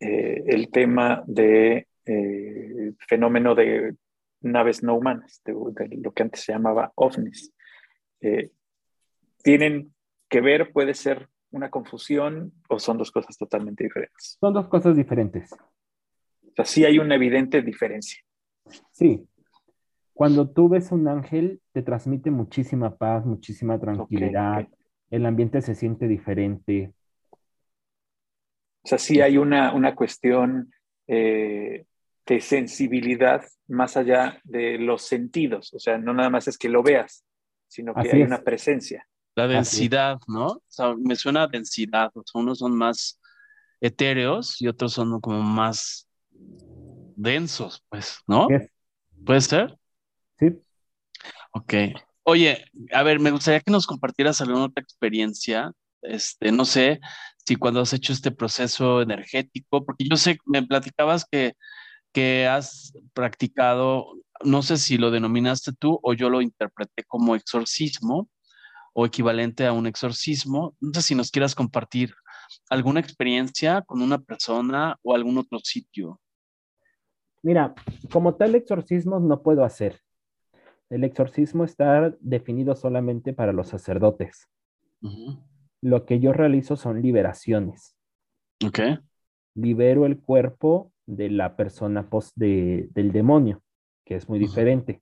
[0.01, 1.87] el tema de
[3.07, 3.95] fenómeno de
[4.41, 7.53] naves no humanas, de, de, lo que antes se llamaba ovnis.
[9.45, 9.95] tienen
[10.29, 14.39] que ver, puede ser una confusión o son dos cosas totalmente diferentes?
[14.41, 15.53] Son dos cosas diferentes.
[15.53, 18.23] O sea, sí hay una evidente diferencia.
[18.91, 19.27] Sí.
[20.13, 24.69] Cuando tú ves un ángel, te transmite muchísima paz, muchísima tranquilidad.
[25.11, 26.93] El ambiente se siente diferente.
[28.83, 30.73] O sea, sí hay una, una cuestión
[31.07, 31.87] eh,
[32.27, 35.73] de sensibilidad más allá de los sentidos.
[35.75, 37.25] O sea, no nada más es que lo veas,
[37.67, 39.07] sino que hay una presencia.
[39.41, 40.47] La densidad, ¿no?
[40.47, 42.11] O sea, me suena a densidad.
[42.15, 43.21] O sea, unos son más
[43.81, 46.09] etéreos y otros son como más
[47.17, 48.49] densos, pues, ¿no?
[49.25, 49.77] ¿Puede ser?
[50.39, 50.59] Sí.
[51.53, 51.75] Ok.
[52.23, 55.73] Oye, a ver, me gustaría que nos compartieras alguna otra experiencia.
[56.03, 57.01] Este, no sé
[57.45, 61.55] si cuando has hecho este proceso energético, porque yo sé, me platicabas que,
[62.13, 64.07] que has practicado,
[64.45, 68.29] no sé si lo denominaste tú o yo lo interpreté como exorcismo,
[69.01, 70.77] o equivalente a un exorcismo.
[70.79, 72.13] No sé si nos quieras compartir
[72.69, 76.21] alguna experiencia con una persona o algún otro sitio.
[77.43, 77.75] Mira,
[78.13, 80.01] como tal exorcismo no puedo hacer.
[80.91, 84.51] El exorcismo está definido solamente para los sacerdotes.
[85.81, 87.97] Lo que yo realizo son liberaciones.
[88.67, 88.81] Ok.
[89.55, 93.63] Libero el cuerpo de la persona post del demonio,
[94.05, 95.01] que es muy diferente.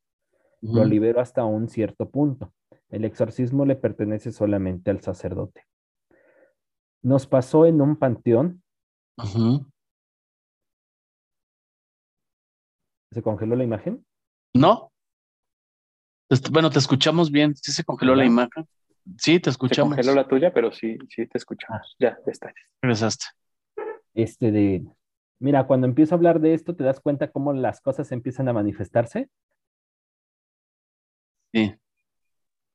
[0.60, 2.52] Lo libero hasta un cierto punto.
[2.90, 5.66] El exorcismo le pertenece solamente al sacerdote.
[7.02, 8.62] Nos pasó en un panteón.
[13.10, 14.04] ¿Se congeló la imagen?
[14.54, 14.92] No.
[16.50, 17.54] Bueno, te escuchamos bien.
[17.56, 18.68] Sí se congeló la imagen.
[19.16, 19.94] Sí, te escuchamos.
[19.94, 21.80] Se congeló la tuya, pero sí, sí te escuchamos.
[21.82, 21.96] Ah.
[21.98, 22.52] Ya, ya está.
[22.82, 23.26] Regresaste.
[24.14, 24.86] Este de.
[25.38, 28.52] Mira, cuando empiezo a hablar de esto, ¿te das cuenta cómo las cosas empiezan a
[28.52, 29.30] manifestarse?
[31.52, 31.74] Sí.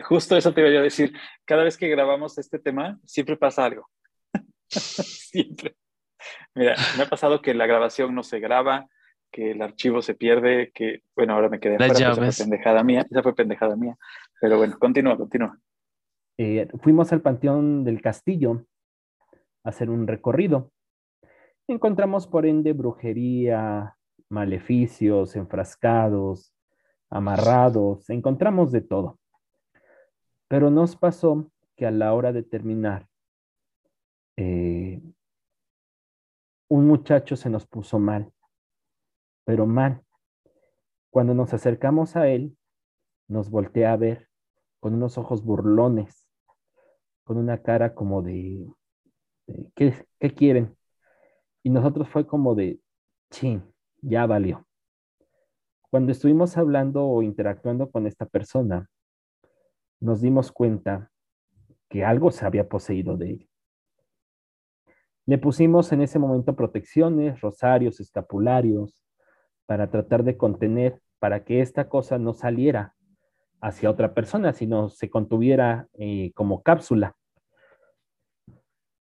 [0.04, 1.14] Justo eso te iba a decir.
[1.46, 3.90] Cada vez que grabamos este tema, siempre pasa algo.
[4.70, 5.76] siempre.
[6.56, 8.88] Mira, me ha pasado que la grabación no se graba,
[9.32, 12.84] que el archivo se pierde, que, bueno, ahora me quedé fuera, pues, esa fue pendejada
[12.84, 13.98] mía, esa fue pendejada mía.
[14.40, 15.58] Pero bueno, continúa, continúa.
[16.38, 18.66] Eh, fuimos al Panteón del Castillo
[19.64, 20.72] a hacer un recorrido.
[21.68, 23.96] Encontramos, por ende, brujería,
[24.30, 26.54] maleficios, enfrascados,
[27.10, 29.20] amarrados, encontramos de todo.
[30.54, 33.10] Pero nos pasó que a la hora de terminar,
[34.38, 35.02] eh,
[36.68, 38.32] un muchacho se nos puso mal,
[39.46, 40.04] pero mal.
[41.10, 42.56] Cuando nos acercamos a él,
[43.28, 44.30] nos voltea a ver
[44.80, 46.30] con unos ojos burlones,
[47.24, 48.72] con una cara como de,
[49.74, 50.78] ¿qué, ¿qué quieren?
[51.64, 52.80] Y nosotros fue como de,
[53.32, 53.64] chin,
[54.04, 54.68] ya valió.
[55.90, 58.88] Cuando estuvimos hablando o interactuando con esta persona,
[60.04, 61.10] nos dimos cuenta
[61.90, 63.50] que algo se había poseído de él.
[65.26, 69.00] Le pusimos en ese momento protecciones, rosarios, escapularios,
[69.66, 72.96] para tratar de contener, para que esta cosa no saliera
[73.62, 77.16] hacia otra persona, sino se contuviera eh, como cápsula.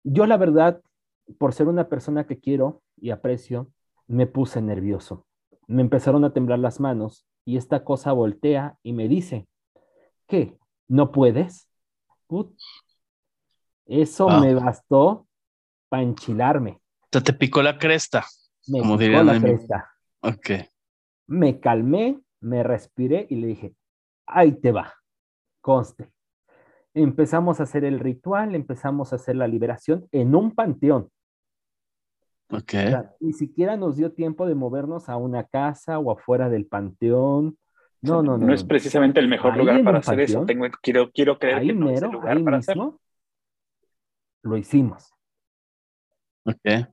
[0.03, 0.82] Yo la verdad,
[1.38, 3.70] por ser una persona que quiero y aprecio,
[4.09, 5.24] me puse nervioso.
[5.68, 9.47] Me empezaron a temblar las manos y esta cosa voltea y me dice,
[10.26, 10.60] ¿qué?
[10.91, 11.68] ¿No puedes?
[12.26, 12.53] Put.
[13.86, 14.41] Eso Wow.
[14.41, 15.28] me bastó
[15.88, 16.80] para enchilarme.
[17.12, 18.26] Sea, te picó la cresta.
[18.66, 19.88] Me Como picó la cresta.
[20.20, 20.51] Ok.
[21.28, 23.74] Me calmé, me respiré y le dije,
[24.26, 24.93] ahí te va,
[25.61, 26.11] conste.
[26.93, 31.09] Empezamos a hacer el ritual, empezamos a hacer la liberación en un panteón.
[32.51, 32.59] Ok.
[32.59, 36.66] O sea, ni siquiera nos dio tiempo de movernos a una casa o afuera del
[36.66, 37.57] panteón.
[38.03, 38.46] No, no, no.
[38.46, 40.44] No es precisamente el mejor lugar para hacer eso.
[40.46, 42.84] Tengo, quiero, quiero creer Ahí que no es el lugar ahí para hacerlo.
[42.84, 43.01] mismo,
[44.42, 45.12] lo hicimos.
[46.44, 46.88] Ok.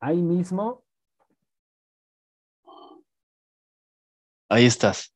[0.00, 0.84] Ahí mismo,
[4.50, 5.14] Ahí estás.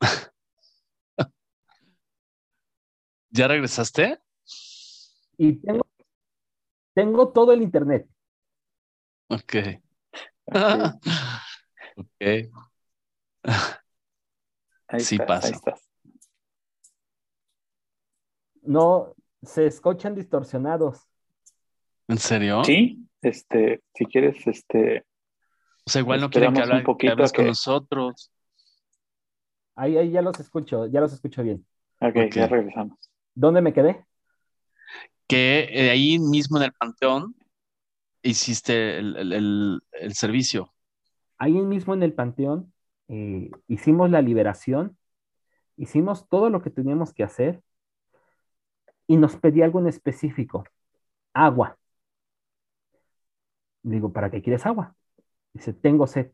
[3.30, 4.20] ¿Ya regresaste?
[5.36, 5.86] y tengo,
[6.94, 8.06] tengo todo el internet.
[9.28, 9.83] Ok.
[11.96, 12.08] Ok,
[14.88, 15.46] ahí Sí pasa.
[15.46, 15.80] ahí estás.
[18.62, 21.06] No, se escuchan distorsionados.
[22.08, 22.64] ¿En serio?
[22.64, 25.04] Sí, este, si quieres, este,
[25.86, 28.30] O sea, igual no quieren que, Esperamos un habla- que poquito hables con nosotros.
[29.76, 31.66] Ahí, ahí ya los escucho, ya los escucho bien.
[32.00, 32.34] ok, Ok.
[32.34, 32.98] ya regresamos.
[33.34, 34.04] ¿Dónde me quedé?
[35.26, 37.34] Que eh, ahí mismo en el panteón
[38.24, 40.72] hiciste el, el- el- servicio.
[41.38, 42.72] ahí mismo en el panteón
[43.08, 44.96] eh, hicimos la liberación,
[45.76, 47.62] hicimos todo lo que teníamos que hacer
[49.06, 50.64] y nos pedía algo en específico,
[51.34, 51.78] agua.
[53.82, 54.96] Digo, ¿para qué quieres agua?
[55.54, 56.32] Dice, tengo sed.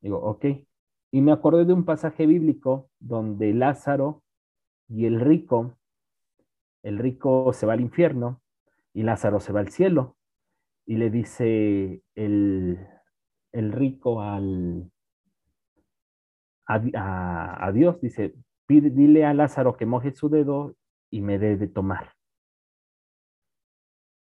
[0.00, 0.44] Digo, ok.
[1.12, 4.22] Y me acordé de un pasaje bíblico donde Lázaro
[4.88, 5.78] y el rico,
[6.82, 8.42] el rico se va al infierno
[8.94, 10.17] y Lázaro se va al cielo.
[10.88, 12.84] Y le dice el,
[13.52, 14.90] el rico al,
[16.66, 18.34] a, Dios, dice,
[18.66, 20.76] "Pide- dile a Lázaro que moje su dedo
[21.10, 22.12] y me dé de tomar.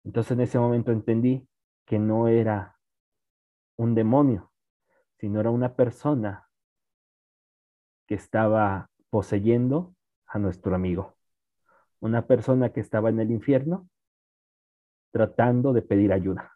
[0.04, 1.48] Entonces en ese momento entendí
[1.86, 2.78] que no era
[3.76, 4.50] un demonio,
[5.18, 6.48] sino era una persona
[8.06, 9.94] que estaba poseyendo
[10.26, 11.16] a nuestro amigo.
[12.00, 13.88] Una persona que estaba en el infierno
[15.12, 16.52] tratando de pedir ayuda.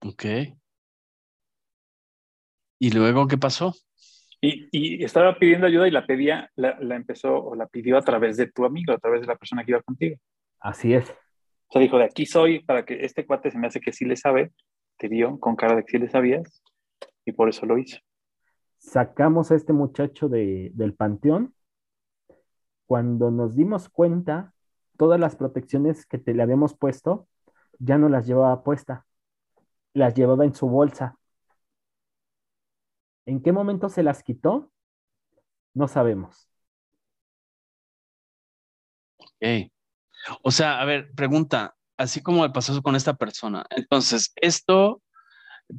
[0.00, 0.24] Ok.
[2.78, 3.74] ¿Y luego qué pasó?
[4.40, 8.02] Y, y estaba pidiendo ayuda y la pedía, la, la empezó o la pidió a
[8.02, 10.16] través de tu amigo, a través de la persona que iba contigo.
[10.58, 11.10] Así es.
[11.68, 14.04] O sea, dijo, de aquí soy, para que este cuate se me hace que sí
[14.04, 14.52] le sabe,
[14.98, 16.62] te vio con cara de que sí le sabías,
[17.24, 17.98] y por eso lo hizo.
[18.78, 21.54] Sacamos a este muchacho de, del panteón.
[22.86, 24.52] Cuando nos dimos cuenta,
[25.02, 27.26] todas las protecciones que te le habíamos puesto,
[27.80, 29.04] ya no las llevaba puesta.
[29.94, 31.18] Las llevaba en su bolsa.
[33.26, 34.70] ¿En qué momento se las quitó?
[35.74, 36.48] No sabemos.
[39.18, 39.72] Ok.
[40.44, 43.66] O sea, a ver, pregunta, así como me pasó con esta persona.
[43.70, 45.02] Entonces, esto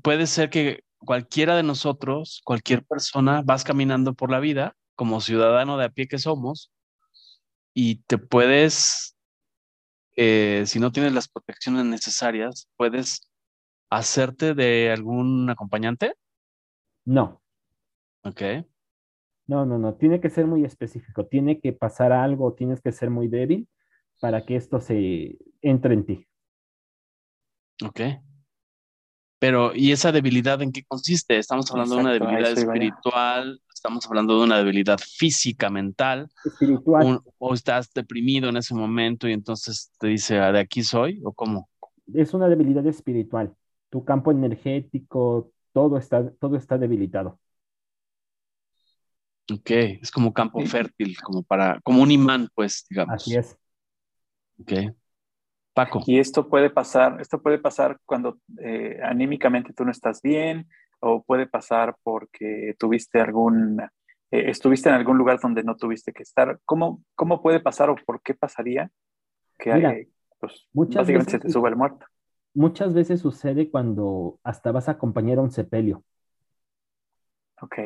[0.04, 5.78] puede ser que cualquiera de nosotros, cualquier persona, vas caminando por la vida como ciudadano
[5.78, 6.74] de a pie que somos
[7.74, 9.13] y te puedes
[10.16, 13.30] eh, si no tienes las protecciones necesarias, puedes
[13.90, 16.14] hacerte de algún acompañante.
[17.06, 17.42] No.
[18.24, 18.42] Ok.
[19.48, 19.96] No, no, no.
[19.96, 21.26] Tiene que ser muy específico.
[21.26, 23.68] Tiene que pasar algo, tienes que ser muy débil
[24.20, 26.28] para que esto se entre en ti.
[27.86, 28.02] Ok.
[29.40, 31.38] Pero, ¿y esa debilidad en qué consiste?
[31.38, 36.30] Estamos hablando de una debilidad espiritual, estamos hablando de una debilidad física, mental.
[36.46, 37.20] Espiritual.
[37.38, 41.22] o estás deprimido en ese momento y entonces te dice, ah, ¿de aquí soy?
[41.26, 41.70] ¿O cómo?
[42.14, 43.54] Es una debilidad espiritual.
[43.90, 47.42] Tu campo energético, todo está, todo está debilitado.
[49.52, 53.16] Ok, es como campo fértil, como para, como un imán, pues, digamos.
[53.16, 53.58] Así es.
[54.62, 54.96] Ok.
[55.74, 56.04] Paco.
[56.06, 60.70] Y esto puede pasar, esto puede pasar cuando eh, anímicamente tú no estás bien,
[61.04, 63.82] o puede pasar porque tuviste algún,
[64.32, 66.60] eh, estuviste en algún lugar donde no tuviste que estar.
[66.66, 68.90] ¿Cómo, cómo puede pasar o por qué pasaría
[69.60, 70.08] que Mira, hay,
[70.40, 72.06] pues, básicamente se te el muerto?
[72.54, 76.04] Muchas veces sucede cuando hasta vas a acompañar a un sepelio.
[77.62, 77.78] Ok.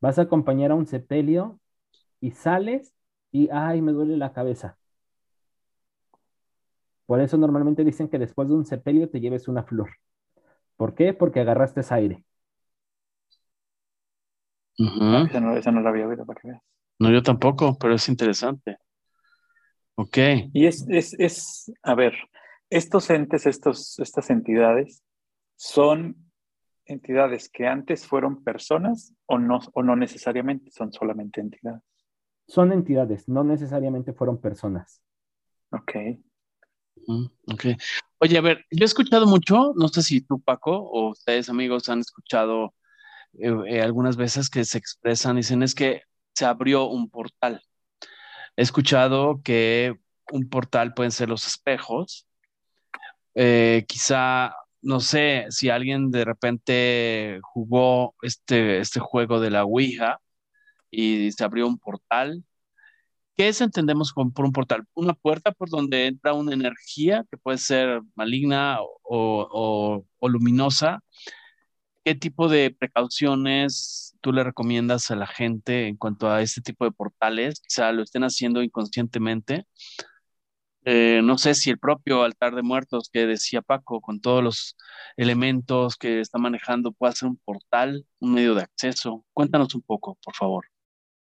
[0.00, 1.60] Vas a acompañar a un sepelio
[2.20, 2.92] y sales
[3.30, 4.78] y, ay, me duele la cabeza.
[7.06, 9.90] Por eso normalmente dicen que después de un sepelio te lleves una flor.
[10.76, 11.14] ¿Por qué?
[11.14, 12.24] Porque agarraste ese aire.
[14.76, 16.62] esa, no, esa, no, la había oído para que veas.
[16.98, 18.78] No, yo tampoco, pero es interesante.
[19.96, 20.18] Ok.
[20.52, 22.14] Y es, es, es a ver,
[22.70, 25.02] estos entes, estos, estas entidades,
[25.56, 26.26] son
[26.86, 31.82] entidades que antes fueron personas o no, o no necesariamente son solamente entidades?
[32.46, 35.02] Son entidades, no necesariamente fueron personas.
[35.70, 35.92] Ok.
[37.48, 37.64] Ok.
[38.18, 41.88] Oye, a ver, yo he escuchado mucho, no sé si tú, Paco, o ustedes, amigos,
[41.90, 42.74] han escuchado
[43.38, 46.02] eh, eh, algunas veces que se expresan, dicen es que
[46.34, 47.62] se abrió un portal.
[48.56, 49.96] He escuchado que
[50.32, 52.26] un portal pueden ser los espejos.
[53.34, 60.20] Eh, quizá, no sé, si alguien de repente jugó este, este juego de la Ouija
[60.90, 62.44] y se abrió un portal,
[63.36, 64.86] ¿Qué es, entendemos por un portal?
[64.94, 71.00] Una puerta por donde entra una energía que puede ser maligna o, luminosa.
[72.04, 76.84] ¿Qué tipo de precauciones tú le recomiendas a la gente en cuanto a este tipo
[76.84, 77.60] de portales?
[77.68, 79.66] Sea, lo estén haciendo inconscientemente.
[80.84, 84.76] Eh, no sé si el propio altar de muertos que decía Paco, con todos los
[85.16, 89.24] elementos que está manejando, puede ser un portal, un medio de acceso.
[89.32, 90.66] Cuéntanos un poco, por favor.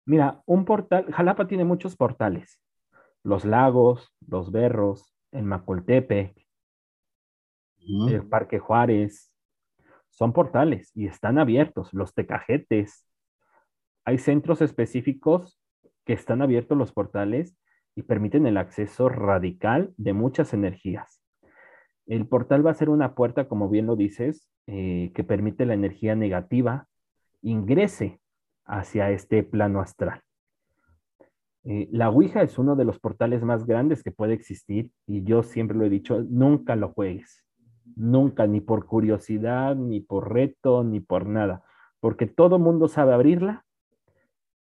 [0.05, 2.61] Mira, un portal, Jalapa tiene muchos portales.
[3.23, 6.35] Los lagos, los berros, el Macoltepec,
[7.77, 9.31] el Parque Juárez,
[10.09, 11.93] son portales y están abiertos.
[11.93, 13.07] Los tecajetes.
[14.05, 15.59] Hay centros específicos
[16.05, 17.57] que están abiertos los portales
[17.95, 21.21] y permiten el acceso radical de muchas energías.
[22.05, 25.73] El portal va a ser una puerta, como bien lo dices, eh, que permite la
[25.73, 26.87] energía negativa
[27.41, 28.19] ingrese
[28.65, 30.21] hacia este plano astral.
[31.63, 35.41] Eh, la Ouija es uno de los portales más grandes que puede existir y yo
[35.41, 37.43] siempre lo he dicho, nunca lo juegues,
[37.95, 41.63] nunca, ni por curiosidad, ni por reto, ni por nada,
[41.99, 43.65] porque todo mundo sabe abrirla,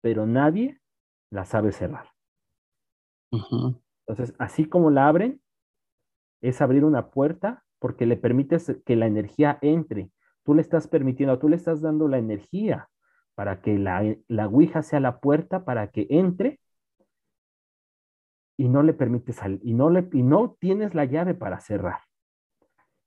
[0.03, 0.79] pero nadie
[1.31, 2.07] la sabe cerrar.
[3.31, 5.41] Entonces, así como la abren,
[6.43, 10.11] es abrir una puerta porque le permites que la energía entre.
[10.45, 12.90] Tú le estás permitiendo, tú le estás dando la energía
[13.41, 16.61] para que la, la Ouija sea la puerta para que entre
[18.59, 22.01] y no le permites salir y no, le, y no tienes la llave para cerrar.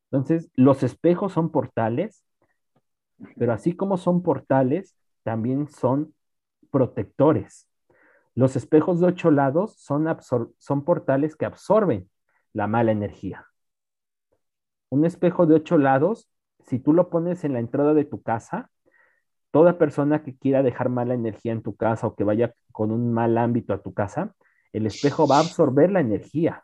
[0.09, 2.25] Entonces, los espejos son portales,
[3.37, 6.15] pero así como son portales, también son
[6.71, 7.69] protectores.
[8.33, 10.17] Los espejos de ocho lados son,
[10.57, 12.09] son portales que absorben
[12.53, 13.45] la mala energía.
[14.89, 16.27] Un espejo de ocho lados,
[16.65, 18.71] si tú lo pones en la entrada de tu casa,
[19.53, 23.13] toda persona que quiera dejar mala energía en tu casa o que vaya con un
[23.13, 24.33] mal ámbito a tu casa,
[24.71, 26.63] el espejo va a absorber la energía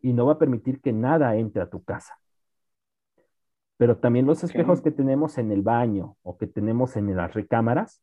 [0.00, 2.14] y no va a permitir que nada entre a tu casa.
[3.78, 8.00] Pero también los espejos que tenemos en el baño o que tenemos en las recámaras,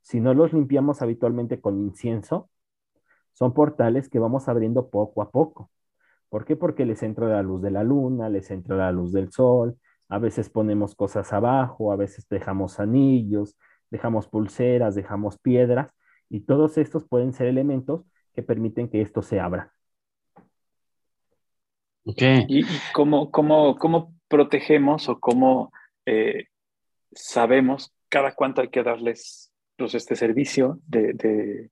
[0.00, 2.48] si no los limpiamos habitualmente con incienso,
[3.32, 5.68] son portales que vamos abriendo poco a poco.
[6.28, 6.54] ¿Por qué?
[6.54, 9.80] Porque les entra la luz de la luna, les entra la luz del sol,
[10.14, 13.56] a veces ponemos cosas abajo, a veces dejamos anillos,
[13.90, 15.90] dejamos pulseras, dejamos piedras,
[16.30, 19.72] y todos estos pueden ser elementos que permiten que esto se abra.
[22.04, 22.22] Ok.
[22.46, 25.72] ¿Y, cómo, cómo, cómo, protegemos o cómo
[26.06, 26.46] eh,
[27.12, 31.70] sabemos cada cuánto hay que darles pues, este servicio de, eh,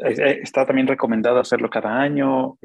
[0.00, 2.58] eh, está también recomendado hacerlo cada año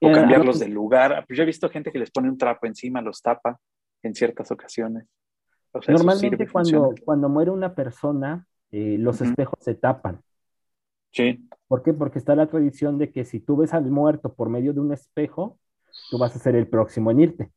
[0.00, 1.24] o cambiarlos de lugar.
[1.26, 3.58] Pues yo he visto gente que les pone un trapo encima, los tapa
[4.04, 5.06] en ciertas ocasiones.
[5.88, 10.20] Normalmente cuando, cuando muere una persona, eh, los espejos se tapan.
[11.10, 11.48] Sí.
[11.66, 11.92] ¿Por qué?
[11.92, 14.92] Porque está la tradición de que si tú ves al muerto por medio de un
[14.92, 15.58] espejo,
[16.10, 17.52] tú vas a ser el próximo en irte.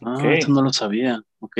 [0.00, 1.22] Ah, eso no lo sabía.
[1.40, 1.58] Ok.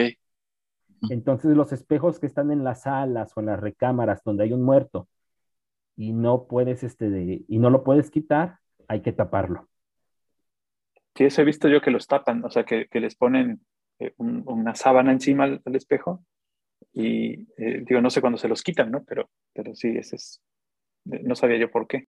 [1.11, 4.63] Entonces los espejos que están en las salas o en las recámaras donde hay un
[4.63, 5.09] muerto
[5.97, 8.59] y no puedes este y no lo puedes quitar,
[8.89, 9.69] hay que taparlo.
[11.15, 13.61] Sí, eso he visto yo que los tapan, o sea, que, les ponen
[13.99, 16.25] eh, una sábana encima del espejo
[16.93, 19.05] y eh, digo, no sé cuándo se los quitan, ¿no?
[19.05, 20.43] Pero, pero sí, ese es,
[21.05, 22.09] no sabía yo por qué.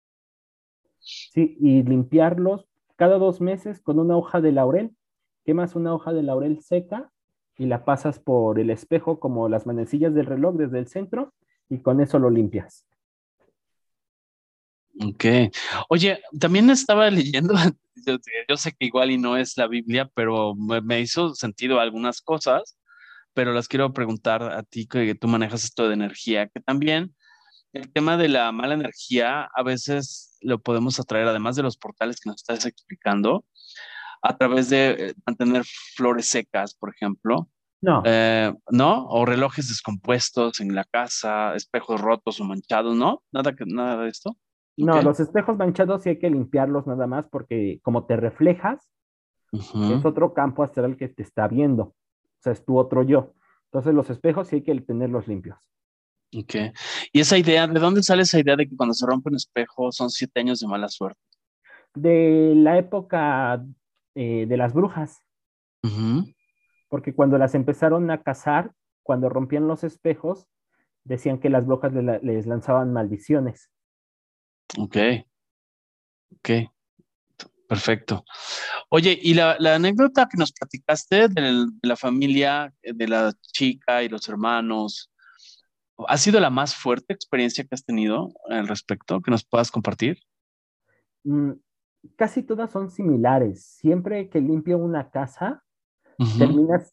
[0.99, 4.97] Sí, y limpiarlos cada dos meses con una hoja de laurel.
[5.44, 7.12] Quemas una hoja de laurel seca
[7.57, 11.32] y la pasas por el espejo como las manecillas del reloj desde el centro
[11.68, 12.86] y con eso lo limpias.
[15.01, 15.24] Ok.
[15.88, 17.55] Oye, también estaba leyendo,
[18.49, 22.78] yo, sé que igual y no es la Biblia, pero me, hizo sentido algunas cosas,
[23.34, 27.14] pero las quiero preguntar a ti que tú manejas esto de energía, que también
[27.72, 32.20] el tema de la mala energía a veces lo podemos atraer, además de los portales
[32.20, 33.44] que nos estás explicando,
[34.22, 37.51] a través de mantener flores secas, por ejemplo.
[37.82, 38.03] No.
[38.07, 39.07] Eh, ¿No?
[39.09, 43.22] O relojes descompuestos en la casa, espejos rotos o manchados, ¿no?
[43.30, 44.36] Nada, que, nada de esto.
[44.77, 48.89] No, los espejos manchados sí hay que limpiarlos nada más porque como te reflejas,
[49.53, 51.83] es otro campo astral que te está viendo.
[51.83, 51.95] O
[52.41, 53.33] sea, es tu otro yo.
[53.66, 55.59] Entonces los espejos sí hay que tenerlos limpios.
[56.37, 56.55] Ok.
[57.12, 59.93] ¿Y esa idea, de dónde sale esa idea de que cuando se rompe un espejo
[59.93, 61.20] son siete años de mala suerte?
[61.95, 63.64] De la época
[64.14, 65.22] eh, de las brujas.
[66.89, 68.72] Porque cuando las empezaron a cazar,
[69.05, 70.49] cuando rompían los espejos,
[71.05, 73.70] decían que las brujas les lanzaban maldiciones.
[74.79, 74.97] Ok.
[76.33, 76.51] Ok.
[77.69, 78.25] Perfecto.
[78.91, 84.09] Oye, y la, anécdota que nos platicaste de la familia, eh, de la chica y
[84.09, 85.11] los hermanos,
[86.07, 90.19] ¿ha sido la más fuerte experiencia que has tenido al respecto que nos puedas compartir?
[91.25, 91.53] Mm,
[92.14, 93.64] casi todas son similares.
[93.64, 95.64] Siempre que limpio una casa,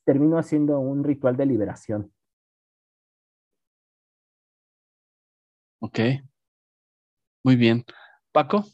[0.06, 2.12] termino haciendo un ritual de liberación.
[5.80, 6.00] Ok.
[7.44, 7.86] Muy bien.
[8.32, 8.66] Paco.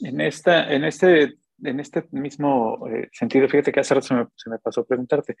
[0.00, 4.58] En, esta, en, este, en este mismo eh, sentido, fíjate que hace rato se me,
[4.58, 5.36] pasó preguntarte.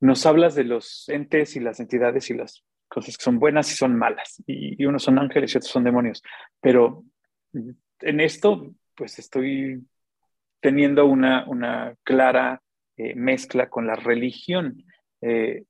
[0.00, 3.76] Nos hablas de los entes y las entidades y las cosas que son buenas y
[3.76, 4.42] son malas.
[4.46, 6.22] Y, y unos son ángeles y otros son demonios.
[6.60, 7.04] Pero
[8.00, 9.86] en esto, pues estoy
[10.60, 12.62] teniendo una, una clara
[12.96, 14.84] eh, mezcla con la religión.
[15.20, 15.64] Eh,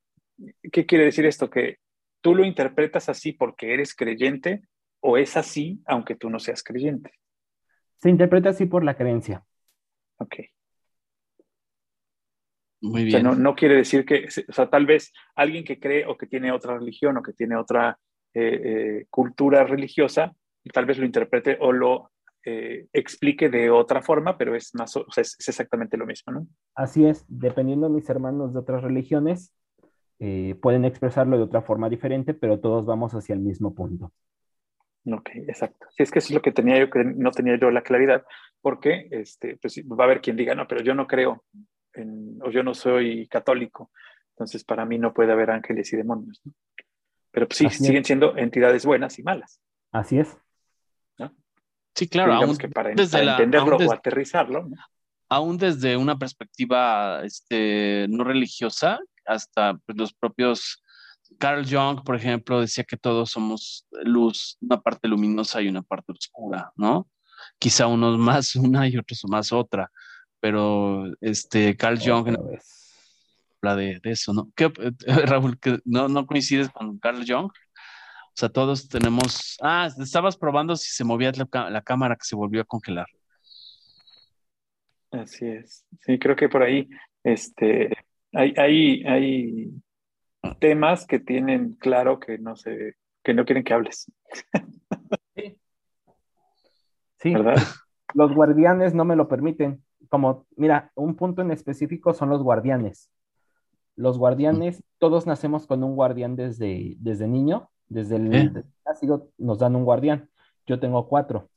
[0.70, 1.50] ¿Qué quiere decir esto?
[1.50, 1.78] Que
[2.20, 4.62] tú lo interpretas así porque eres creyente
[5.06, 7.12] o es así aunque tú no seas creyente.
[8.00, 9.44] Se interpreta así por la creencia.
[10.16, 10.36] Ok.
[12.80, 13.22] Muy bien.
[13.22, 16.52] no, no, quiere decir que, o sea, tal vez alguien que cree o que tiene
[16.52, 17.98] otra religión o que tiene otra
[18.34, 20.34] eh, cultura religiosa,
[20.72, 22.10] tal vez lo interprete o lo
[22.44, 26.46] eh, explique de otra forma, pero es más, o sea, es, exactamente lo mismo, ¿no?
[26.74, 29.52] Así es, dependiendo de mis hermanos de otras religiones,
[30.18, 34.12] eh, pueden expresarlo de otra forma diferente, pero todos vamos hacia el mismo punto.
[35.06, 35.86] Ok, exacto.
[35.96, 38.24] Si es que eso es lo que tenía yo, que no tenía yo la claridad,
[38.60, 41.44] porque este, pues, va a haber quien diga, no, pero yo no creo,
[41.92, 43.90] en, o yo no soy católico,
[44.30, 46.52] entonces para mí no puede haber ángeles y demonios, ¿no?
[47.30, 49.60] Pero pues, sí, siguen siendo entidades buenas y malas.
[49.90, 50.36] Así es.
[51.94, 52.34] Sí, claro.
[52.34, 54.68] Digamos que para, entenderlo o aterrizarlo.
[55.28, 60.82] Aún desde una perspectiva este, no religiosa, hasta pues, los propios.
[61.38, 66.12] Carl Jung, por ejemplo, decía que todos somos luz, una parte luminosa y una parte
[66.12, 67.08] oscura, ¿no?
[67.58, 69.90] Quizá unos más una y otros más otra,
[70.40, 72.36] pero este Carl Jung
[73.62, 74.50] habla de, de, eso, ¿no?
[74.54, 74.68] ¿Qué,
[75.26, 77.50] Raúl, no, no coincides con Carl Jung?
[78.34, 79.56] O sea, todos tenemos.
[79.62, 83.06] Ah, estabas probando si se movía la, cámara que se volvió a congelar.
[85.12, 85.86] Así es.
[86.04, 86.88] Sí, creo que por ahí
[87.22, 87.90] este,
[88.32, 89.70] hay, hay, hay
[90.58, 94.10] temas que tienen claro que no se, que no quieren que hables.
[95.34, 95.58] Sí.
[97.18, 97.34] Sí.
[97.34, 97.56] ¿Verdad?
[98.14, 99.82] Los guardianes no me lo permiten.
[100.08, 103.10] Como, mira, un punto en específico son los guardianes.
[103.96, 109.76] Los guardianes, todos nacemos con un guardián desde, desde niño desde el nacido nos dan
[109.76, 110.28] un guardián.
[110.66, 111.48] Yo tengo cuatro.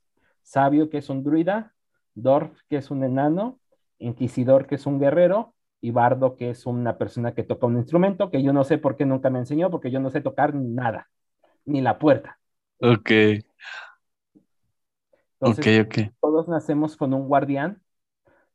[0.44, 1.74] Sabio, que es un druida,
[2.16, 3.60] Dorf, que es un enano,
[4.00, 8.32] Inquisidor, que es un guerrero, y Bardo, que es una persona que toca un instrumento
[8.32, 11.10] que yo no sé por qué nunca me enseñó, porque yo no sé tocar nada,
[11.66, 12.40] ni la puerta.
[12.80, 13.12] Ok.
[15.40, 17.82] Entonces, todos nacemos con un guardián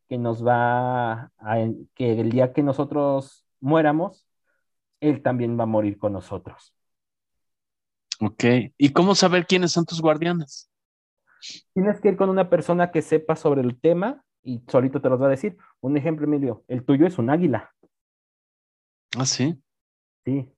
[0.09, 1.57] que nos va a,
[1.95, 4.27] que el día que nosotros muéramos,
[5.01, 6.75] él también va a morir con nosotros.
[8.21, 8.45] Ok.
[8.77, 10.71] ¿Y cómo saber quiénes son tus guardianes?
[11.73, 15.21] Tienes que ir con una persona que sepa sobre el tema y solito te los
[15.21, 15.57] va a decir.
[15.81, 17.73] Un ejemplo, Emilio, el tuyo es un águila.
[19.17, 19.61] Ah, sí.
[20.25, 20.49] Sí.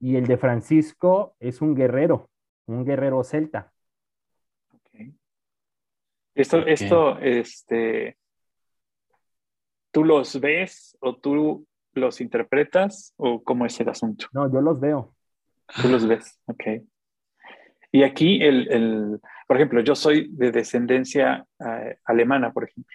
[0.00, 2.30] Y el de Francisco es un guerrero,
[2.66, 3.72] un guerrero celta.
[6.34, 8.18] Esto, esto, este,
[9.90, 14.26] ¿tú los ves o tú los interpretas o cómo es el asunto?
[14.32, 15.14] No, yo los veo.
[15.80, 16.62] Tú los ves, ok.
[17.96, 22.94] Y aquí, el, el por ejemplo, yo soy de descendencia eh, alemana, por ejemplo.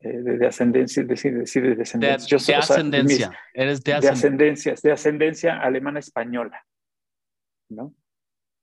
[0.00, 2.38] Eh, de, ascendencia, decir, decir de descendencia.
[2.38, 3.38] De, ascendencia.
[3.52, 4.74] Eres de, de ascendencia.
[4.82, 6.64] De ascendencia alemana española,
[7.68, 7.92] ¿no?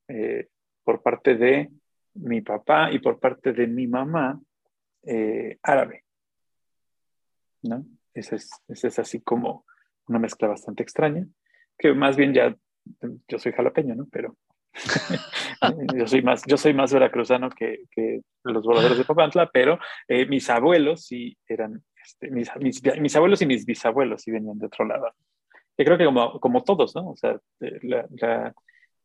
[0.07, 0.47] Eh,
[0.83, 1.69] por parte de
[2.15, 4.41] mi papá y por parte de mi mamá,
[5.61, 6.03] árabe,
[7.61, 7.85] ¿no?
[8.15, 9.65] Esa es, es así como
[10.07, 11.27] una mezcla bastante extraña,
[11.77, 12.55] que más bien ya
[13.27, 14.07] yo soy jalapeño, ¿no?
[14.11, 14.35] Pero
[15.95, 20.25] yo soy más, yo soy más veracruzano que, que los voladores de Papantla, pero eh,
[20.25, 22.49] mis abuelos sí eran, este, mis,
[22.99, 25.13] mis, abuelos y mis bisabuelos sí venían de otro lado.
[25.77, 27.11] Y creo que como, como todos, ¿no?
[27.11, 28.53] O sea, eh, la,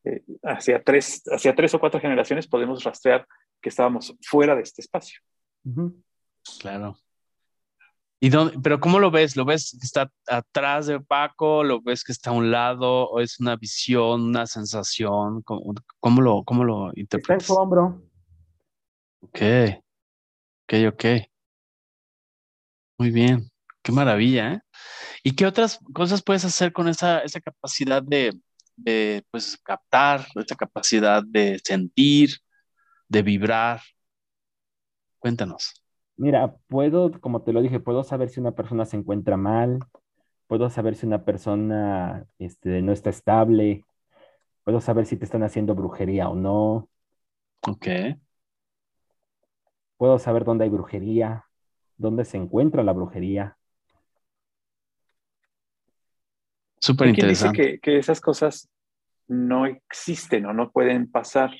[0.05, 3.27] eh, hacia, tres, hacia tres o cuatro generaciones podemos rastrear
[3.61, 5.19] que estábamos fuera de este espacio.
[6.59, 6.97] Claro.
[8.21, 9.37] ¿Y dónde, pero cómo lo ves?
[9.37, 11.63] ¿Lo ves que está atrás de Paco?
[11.63, 13.09] ¿Lo ves que está a un lado?
[13.09, 15.41] ¿O es una visión, una sensación?
[15.43, 17.43] ¿Cómo, lo, cómo lo interpretas?
[17.43, 18.03] Está en su hombro.
[19.21, 19.41] Ok,
[20.63, 21.05] ok, ok.
[22.97, 23.49] Muy bien,
[23.81, 24.61] qué maravilla, ¿eh?
[25.23, 28.37] ¿Y qué otras cosas puedes hacer con esa, esa capacidad de,
[28.75, 32.31] de, pues, captar, esa capacidad de sentir,
[33.07, 33.81] de vibrar?
[35.19, 35.78] Cuéntanos.
[36.19, 39.79] Mira, puedo, como te lo dije, puedo saber si una persona se encuentra mal,
[40.47, 43.85] puedo saber si una persona este, no está estable,
[44.65, 46.89] puedo saber si te están haciendo brujería o no.
[47.65, 47.87] Ok.
[49.95, 51.45] Puedo saber dónde hay brujería,
[51.95, 53.57] dónde se encuentra la brujería.
[56.79, 57.61] Súper interesante.
[57.61, 58.69] Dice que, esas cosas
[59.29, 61.51] no existen o no pueden pasar.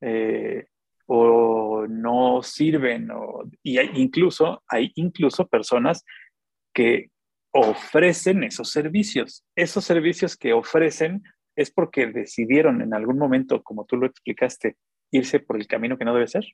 [0.00, 0.66] Eh,
[1.06, 6.04] o no sirven, o, y hay incluso, hay incluso personas
[6.74, 7.10] que
[7.52, 9.44] ofrecen esos servicios.
[9.54, 11.22] Esos servicios que ofrecen
[11.56, 14.76] es porque decidieron en algún momento, como tú lo explicaste,
[15.10, 16.44] irse por el camino que no debe ser.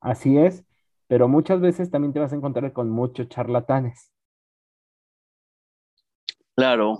[0.00, 0.64] Así es,
[1.08, 4.12] pero muchas veces también te vas a encontrar con muchos charlatanes.
[6.56, 6.98] Claro,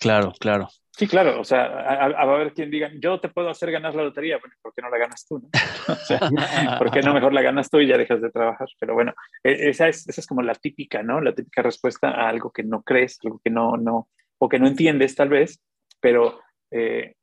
[0.00, 0.68] claro, claro.
[0.98, 4.02] Sí, claro, o sea, a, a, ver quien diga, yo te puedo hacer ganar la
[4.02, 5.38] lotería, bueno, ¿por qué no la ganas tú?
[5.38, 5.48] No?
[6.74, 8.66] O ¿por qué no mejor la ganas tú y ya dejas de trabajar?
[8.80, 11.20] Pero bueno, e, esa es, esa es como la típica, ¿no?
[11.20, 14.66] La típica respuesta a algo que no crees, algo que no, no, o que no
[14.66, 15.60] entiendes tal vez,
[16.00, 16.40] pero
[16.72, 17.14] eh,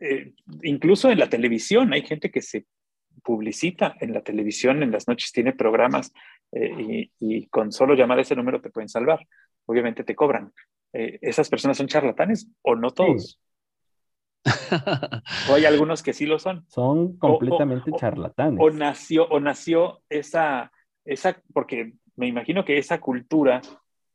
[0.00, 2.66] eh, incluso en la televisión hay gente que se
[3.22, 6.12] publicita en la televisión, en las noches tiene programas
[6.50, 9.24] eh, y, con solo llamar ese número te pueden salvar.
[9.66, 10.52] Obviamente te cobran,
[10.92, 13.40] eh, esas personas son charlatanes o no todos.
[15.50, 16.64] o hay algunos que sí lo son.
[16.68, 18.60] Son completamente charlatanes.
[18.60, 20.72] O, nació, o nació esa,
[21.04, 23.60] esa, porque me imagino que esa cultura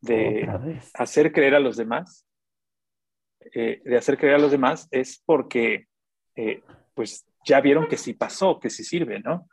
[0.01, 2.25] de hacer creer a los demás,
[3.53, 5.87] eh, de hacer creer a los demás es porque
[6.35, 6.61] eh,
[6.93, 9.47] pues ya vieron que sí pasó, que sí sirve, ¿no?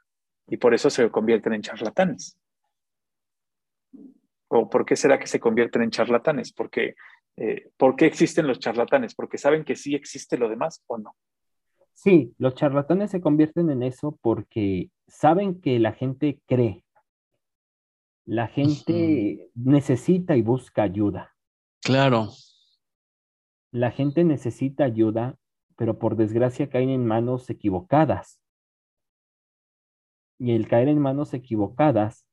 [0.49, 2.39] Y por eso se convierten en charlatanes.
[4.49, 6.53] ¿O por qué será que se convierten en charlatanes?
[6.53, 6.95] Porque
[7.37, 9.15] eh, ¿por qué existen los charlatanes?
[9.15, 11.17] ¿Porque saben que sí existe lo demás o no?
[11.93, 16.85] Sí, los charlatanes se convierten en eso porque saben que la gente cree.
[18.25, 21.35] La gente necesita y busca ayuda.
[21.83, 22.31] Claro.
[23.71, 25.37] La gente necesita ayuda,
[25.77, 28.41] pero por desgracia caen en manos equivocadas.
[30.39, 32.27] Y el caer en manos equivocadas,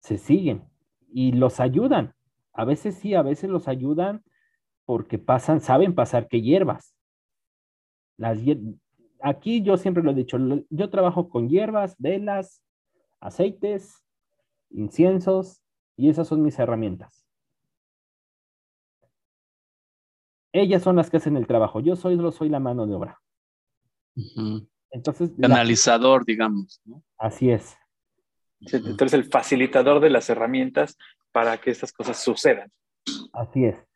[0.00, 0.64] se siguen
[1.12, 2.14] y los ayudan
[2.52, 4.22] a veces sí, a veces los ayudan
[4.84, 6.94] porque pasan, saben pasar que hierbas.
[8.16, 8.38] Las
[9.22, 10.38] Aquí yo siempre lo he dicho,
[10.70, 12.62] yo trabajo con hierbas, velas,
[13.20, 14.02] aceites,
[14.70, 15.62] inciensos
[15.96, 17.26] y esas son mis herramientas.
[20.52, 23.20] Ellas son las que hacen el trabajo, yo soy, soy la mano de obra.
[24.90, 26.80] Entonces, Analizador, digamos.
[27.16, 27.76] Así es.
[28.60, 30.98] Entonces, el facilitador de las herramientas
[31.32, 32.70] para que estas cosas sucedan.
[33.32, 33.86] Así es.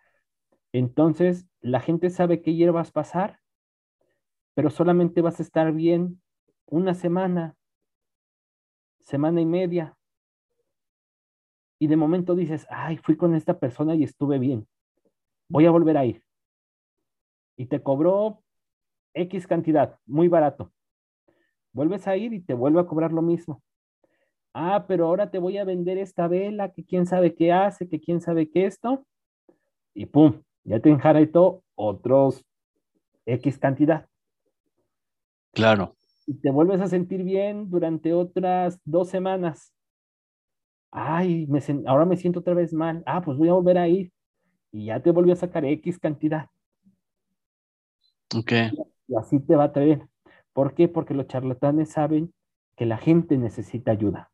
[0.73, 3.41] Entonces, la gente sabe qué hierbas pasar,
[4.55, 6.21] pero solamente vas a estar bien
[6.67, 7.57] una semana,
[9.01, 9.97] semana y media,
[11.79, 14.67] y de momento dices, ay, fui con esta persona y estuve bien,
[15.49, 16.25] voy a volver a ir.
[17.57, 18.43] Y te cobró
[19.13, 20.73] X cantidad, muy barato.
[21.73, 23.63] Vuelves a ir y te vuelve a cobrar lo mismo.
[24.57, 28.01] Ah, pero ahora te voy a vender esta vela que quién sabe qué hace, que
[28.01, 29.05] quién sabe qué esto.
[29.95, 32.45] Y pum, ya te enjaretó otros
[33.27, 34.07] X cantidad.
[35.53, 35.97] Claro.
[36.27, 39.73] Y te vuelves a sentir bien durante otras dos semanas.
[40.93, 43.03] Ay, me ahora me siento otra vez mal.
[43.07, 44.13] Ah, pues voy a volver a ir.
[44.71, 46.49] Y ya te volvió a sacar X cantidad.
[48.37, 48.53] Ok.
[49.09, 50.09] Y así te va a traer.
[50.53, 50.87] ¿Por qué?
[50.87, 52.33] Porque los charlatanes saben
[52.77, 54.31] que la gente necesita ayuda.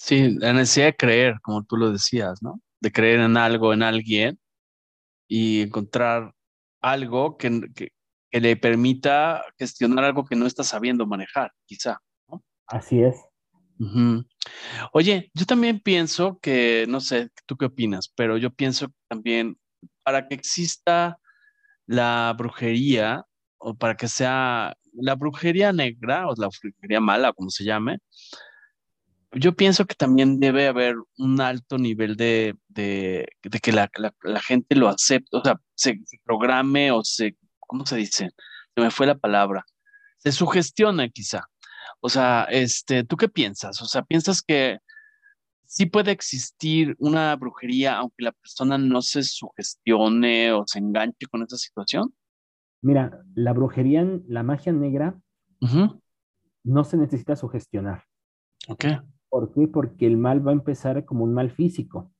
[0.00, 2.58] Sí, la necesidad de creer, como tú lo decías, ¿no?
[2.80, 4.40] De creer en algo, en alguien
[5.28, 6.32] y encontrar
[6.80, 7.92] algo que, que,
[8.40, 11.98] le permita gestionar algo que no está sabiendo manejar, quizá.
[12.28, 12.42] ¿no?
[12.66, 13.16] Así es.
[14.94, 19.58] Oye, yo también pienso que, no sé, tú qué opinas, pero yo pienso también,
[20.02, 21.18] para que exista
[21.86, 23.26] la brujería,
[23.58, 27.98] o para que sea la brujería negra, o la brujería mala, como se llame,
[29.32, 33.90] yo pienso que también debe haber un alto nivel de, que la,
[34.46, 38.30] gente lo acepte, o sea, se, programe o se, ¿cómo se dice?
[38.74, 39.64] Se me fue la palabra.
[40.18, 41.42] Se sugestione quizá.
[42.00, 43.80] O sea, este, ¿tú qué piensas?
[43.82, 44.78] O sea, ¿piensas que
[45.64, 51.42] sí puede existir una brujería aunque la persona no se sugestione o se enganche con
[51.42, 52.12] esa situación?
[52.82, 55.20] Mira, la brujería, la magia negra,
[56.64, 58.04] no se necesita sugestionar.
[58.68, 58.86] Ok.
[59.30, 59.68] ¿Por qué?
[59.68, 62.10] Porque el mal va a empezar como un mal físico.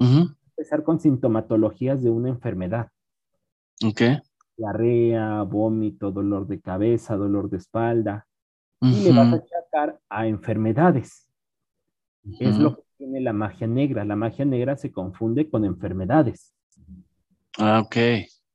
[0.00, 2.88] Va a empezar con sintomatologías de una enfermedad.
[3.84, 4.00] Ok.
[4.56, 8.26] Diarrea, vómito, dolor de cabeza, dolor de espalda.
[8.80, 11.28] Y le vas a achacar a enfermedades.
[12.40, 14.04] Es lo que tiene la magia negra.
[14.04, 16.54] La magia negra se confunde con enfermedades.
[17.58, 17.96] Ah, ok.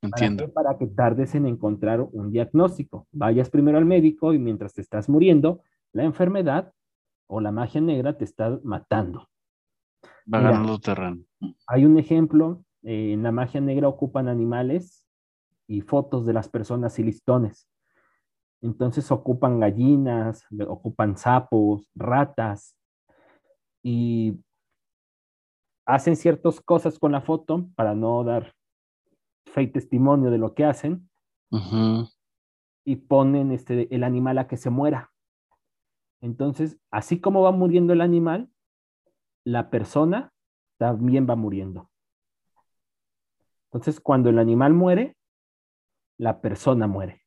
[0.01, 0.51] Entiendo.
[0.51, 3.07] Para, para que tardes en encontrar un diagnóstico.
[3.11, 5.61] Vayas primero al médico y mientras te estás muriendo,
[5.93, 6.73] la enfermedad
[7.27, 9.27] o la magia negra te está matando.
[10.31, 11.23] Va ganando terreno.
[11.67, 15.07] Hay un ejemplo, eh, en la magia negra ocupan animales
[15.67, 17.67] y fotos de las personas y listones.
[18.61, 22.75] Entonces ocupan gallinas, ocupan sapos, ratas
[23.83, 24.39] y
[25.85, 28.53] hacen ciertas cosas con la foto para no dar
[29.45, 31.09] fe y testimonio de lo que hacen
[32.83, 35.11] y ponen este, el animal a que se muera.
[36.21, 38.49] Entonces, así como va muriendo el animal,
[39.43, 40.33] la persona
[40.77, 41.89] también va muriendo.
[43.65, 45.15] Entonces, cuando el animal muere,
[46.17, 47.23] la persona muere.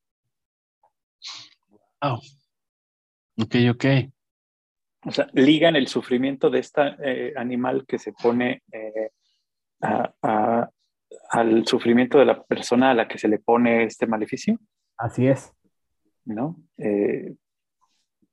[2.02, 2.18] Oh.
[3.42, 3.84] Ok, ok.
[5.06, 9.10] O sea, ligan el sufrimiento de este animal que se pone eh,
[11.30, 14.58] al sufrimiento de la persona a la que se le pone este maleficio.
[14.98, 15.52] Así es.
[16.24, 16.56] ¿No?
[16.76, 17.34] Eh,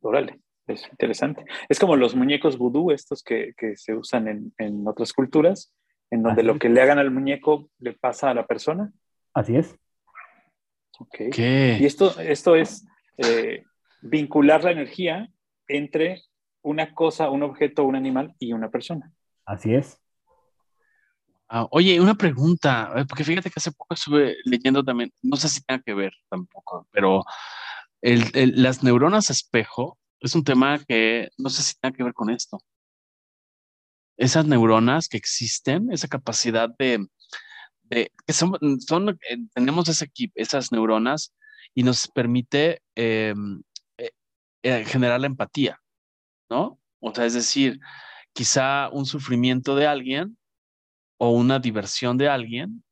[0.02, 0.42] órale.
[0.68, 1.46] Es interesante.
[1.70, 5.74] Es como los muñecos vudú, estos que, se usan en, otras culturas,
[6.12, 8.92] en donde lo que le hagan al muñeco le pasa a la persona.
[9.34, 9.76] Así es.
[11.00, 11.20] Ok.
[11.30, 12.86] Y esto, esto es
[13.18, 13.64] eh,
[14.02, 15.30] vincular la energía
[15.68, 16.24] entre
[16.62, 19.12] una cosa, un objeto, un animal y una persona.
[19.46, 20.02] Así es.
[21.48, 25.48] Ah, oye, una pregunta, eh, porque fíjate que hace poco estuve leyendo también, no sé
[25.48, 27.24] si tenga que ver tampoco, pero
[28.02, 32.60] las neuronas espejo es un tema que no sé si tenga que ver con esto.
[34.18, 37.08] Esas neuronas que existen, esa capacidad de,
[37.90, 39.90] que son, eh, tenemos
[40.36, 41.34] esas neuronas
[41.74, 43.62] y nos permite em,
[43.98, 44.12] eh,
[44.64, 45.80] eh, generar la empatía,
[46.50, 46.80] ¿no?
[47.00, 47.80] O sea, es decir,
[48.34, 50.38] quizá un sufrimiento de alguien
[51.20, 52.84] o una diversión de alguien,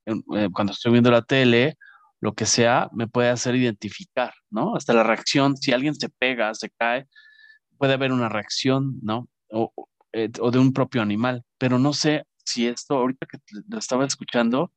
[0.53, 1.77] cuando estoy viendo la tele
[2.21, 4.75] lo que sea, me puede hacer identificar, ¿no?
[4.75, 7.07] Hasta la reacción, si alguien se pega, se cae,
[7.77, 9.27] puede haber una reacción, ¿no?
[9.51, 9.71] O,
[10.11, 13.37] eh, de un propio animal, pero no sé si esto, ahorita que
[13.67, 14.71] lo estaba escuchando,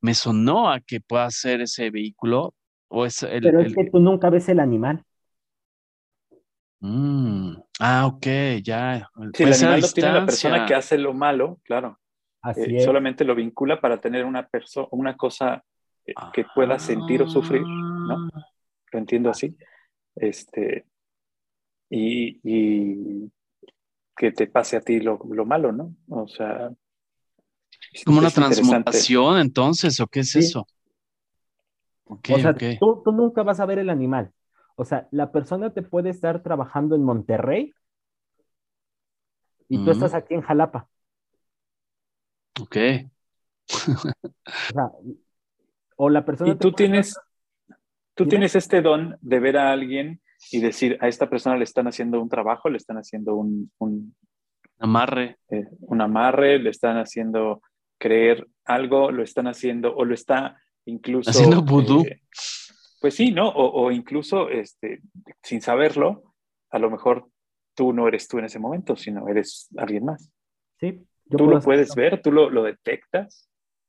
[0.00, 2.54] me sonó a que pueda ser ese vehículo
[2.88, 3.42] o es el...
[3.42, 5.04] Pero es que tú nunca ves el animal.
[6.80, 8.26] Mm, ah, ok,
[8.62, 9.08] ya.
[9.34, 11.98] Si el animal no tiene la persona que hace lo malo, claro.
[12.42, 15.64] Así eh, Solamente lo vincula para tener una persona, una cosa
[16.32, 18.28] que pueda sentir o sufrir, ¿no?
[18.34, 18.46] Ah.
[18.92, 19.56] Lo entiendo así.
[20.14, 20.86] Este,
[21.90, 23.30] y,
[24.16, 25.94] que te pase a ti lo, malo, ¿no?
[26.08, 26.70] O sea...
[28.04, 30.66] ¿Como una transmutación entonces o qué es eso?
[32.04, 34.32] o sea, tú, nunca vas a ver el animal.
[34.76, 37.74] O sea, la persona te puede estar trabajando en Monterrey
[39.68, 40.88] y tú estás aquí en Jalapa.
[42.60, 42.76] Ok.
[44.74, 44.92] o,
[45.98, 46.52] la persona...
[46.52, 47.18] Y tú tienes,
[48.14, 50.20] tú tienes este don de ver a alguien
[50.50, 54.14] y decir, a esta persona le están haciendo un trabajo, le están haciendo un...
[54.78, 55.38] amarre.
[55.50, 57.62] Eh, un amarre, le están haciendo
[57.98, 61.30] creer algo, lo están haciendo o lo está incluso...
[61.30, 62.02] Haciendo vudú.
[62.02, 62.22] Eh,
[63.00, 63.48] pues sí, ¿no?
[63.48, 65.00] O, incluso este,
[65.42, 66.34] sin saberlo,
[66.70, 67.28] a lo mejor
[67.74, 70.30] tú no eres tú en ese momento, sino eres alguien más.
[70.78, 71.06] Sí.
[71.30, 73.48] tú lo puedes ver, tú lo, lo detectas.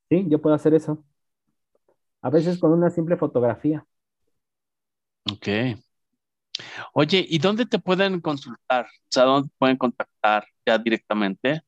[0.10, 1.04] Sí, yo puedo hacer eso.
[2.28, 3.86] A veces con una simple fotografía.
[5.32, 5.48] Ok.
[6.92, 8.86] Oye, ¿y dónde te pueden consultar?
[8.86, 11.62] O sea, ¿dónde pueden contactar ya directamente?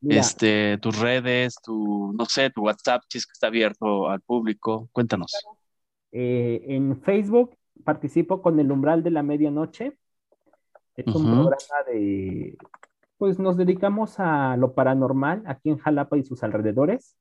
[0.00, 4.88] este, tus redes, tu, no sé, tu WhatsApp, si es que está abierto al público.
[4.92, 5.30] Cuéntanos.
[6.10, 7.54] Eh, en Facebook
[7.84, 9.98] participo con el umbral de la medianoche.
[10.96, 12.56] Es un programa de,
[13.18, 17.14] pues nos dedicamos a lo paranormal aquí en Jalapa y sus alrededores.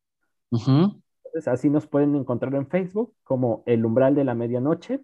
[1.37, 5.01] Entonces así nos pueden encontrar en Facebook como el umbral de la medianoche.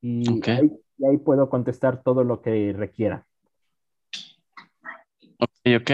[0.00, 3.26] Y, ahí, puedo contestar todo lo que requiera.
[5.40, 5.90] Ok, ok.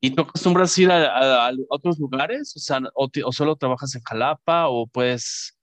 [0.00, 2.56] ¿Y tú acostumbras ir a, otros lugares?
[2.56, 5.56] O sea, o, solo trabajas en Jalapa o puedes...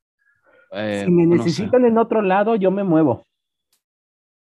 [0.72, 3.26] Eh, si me necesitan en otro lado, yo me muevo.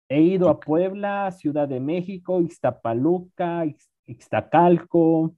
[0.08, 3.64] He ido a Puebla, Ciudad de México, Ixtapaluca,
[4.06, 5.36] Ixtacalco,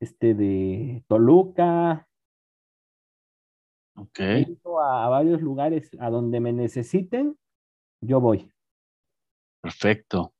[0.00, 2.08] este de Toluca.
[3.94, 4.20] Ok.
[4.82, 7.36] A varios lugares a donde me necesiten,
[8.00, 8.50] yo voy.
[9.60, 10.32] Perfecto.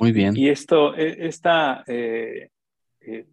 [0.00, 0.36] Muy bien.
[0.36, 2.50] Y esto, e, esta, eh,
[3.00, 3.26] eh,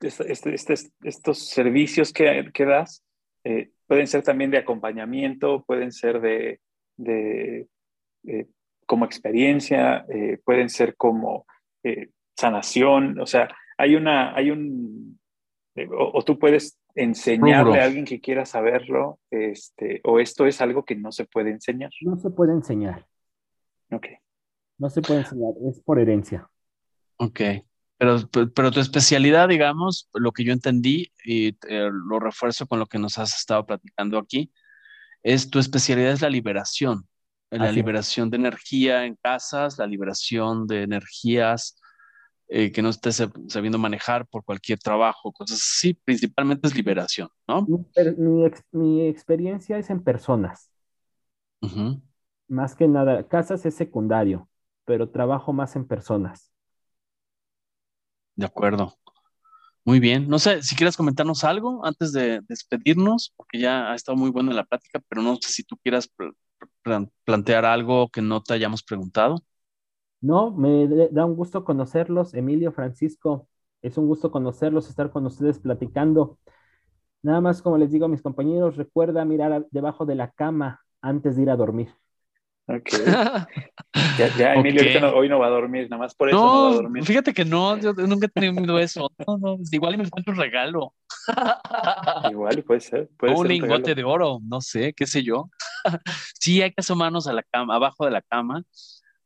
[0.00, 3.02] este, este, estos servicios que, que das
[3.44, 6.60] eh, pueden ser también de acompañamiento, pueden ser de,
[6.96, 7.66] de
[8.84, 10.04] como experiencia,
[10.44, 11.46] pueden ser como
[12.36, 15.18] sanación, o sea, hay una, hay un,
[15.90, 20.96] o, tú puedes enseñarle a alguien que quiera saberlo, este, o esto es algo que
[20.96, 21.90] no se puede enseñar.
[22.02, 23.06] No se puede enseñar.
[23.90, 24.06] Ok.
[24.78, 26.48] No se puede enseñar, es por herencia.
[27.18, 27.40] Ok.
[27.98, 28.18] Pero,
[28.54, 32.98] pero tu especialidad, digamos, lo que yo entendí y eh, lo refuerzo con lo que
[32.98, 34.52] nos has estado platicando aquí,
[35.22, 37.08] es tu especialidad es la liberación,
[37.50, 41.80] la liberación de energía en casas, la liberación de energías
[42.48, 47.66] eh, que no estés sabiendo manejar por cualquier trabajo, cosas así, principalmente es liberación, ¿no?
[48.72, 50.70] Mi, experiencia es en personas.
[52.48, 54.48] Más que nada, casas es secundario
[54.86, 56.50] pero trabajo más en personas.
[58.36, 58.94] De acuerdo.
[59.84, 60.28] Muy bien.
[60.28, 64.52] No sé si quieres comentarnos algo antes de despedirnos, porque ya ha estado muy buena
[64.54, 66.10] la plática, pero no sé si tú quieras
[67.24, 69.44] plantear algo que no te hayamos preguntado.
[70.26, 73.46] No, me da un gusto conocerlos, Emilio, Francisco.
[73.80, 76.36] Es un gusto conocerlos, estar con ustedes platicando.
[77.22, 81.36] Nada más, como les digo a mis compañeros, recuerda mirar debajo de la cama antes
[81.36, 81.94] de ir a dormir.
[82.66, 82.88] Ok.
[84.38, 87.04] Ya, Emilio hoy no va a dormir, nada más por eso no, va a dormir.
[87.04, 89.10] Fíjate que no, yo nunca he tenido eso.
[89.26, 90.94] No, no, igual me encuentro un regalo.
[92.30, 93.10] Igual puede ser.
[93.22, 95.50] un lingote de oro, no sé, qué sé yo.
[96.40, 98.62] sí, hay que asomarnos a la cama, abajo de la cama,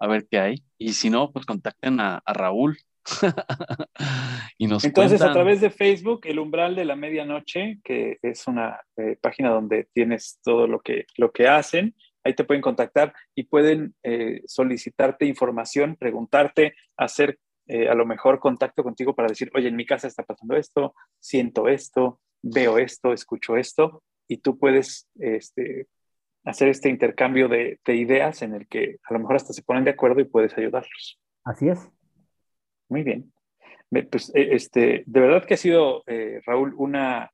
[0.00, 0.64] a ver qué hay.
[0.78, 2.78] Y si no, pues contacten a, Raúl.
[4.58, 8.80] y nos Entonces, a través de Facebook, El Umbral de la Medianoche, que es una
[8.96, 11.94] eh, página donde tienes todo lo que, lo que hacen
[12.24, 18.40] ahí te pueden contactar y pueden eh, solicitarte información, preguntarte, hacer eh, a lo mejor
[18.40, 23.12] contacto contigo para decir, oye, en mi casa está pasando esto, siento esto, veo esto,
[23.12, 25.86] escucho esto, y tú puedes este,
[26.44, 29.90] hacer este intercambio de, ideas en el que a lo mejor hasta se ponen de
[29.90, 31.20] acuerdo y puedes ayudarlos.
[31.44, 31.90] Así es.
[32.88, 33.32] Muy bien.
[34.10, 37.30] Pues, e, este, de verdad que ha sido, eh, Raúl, una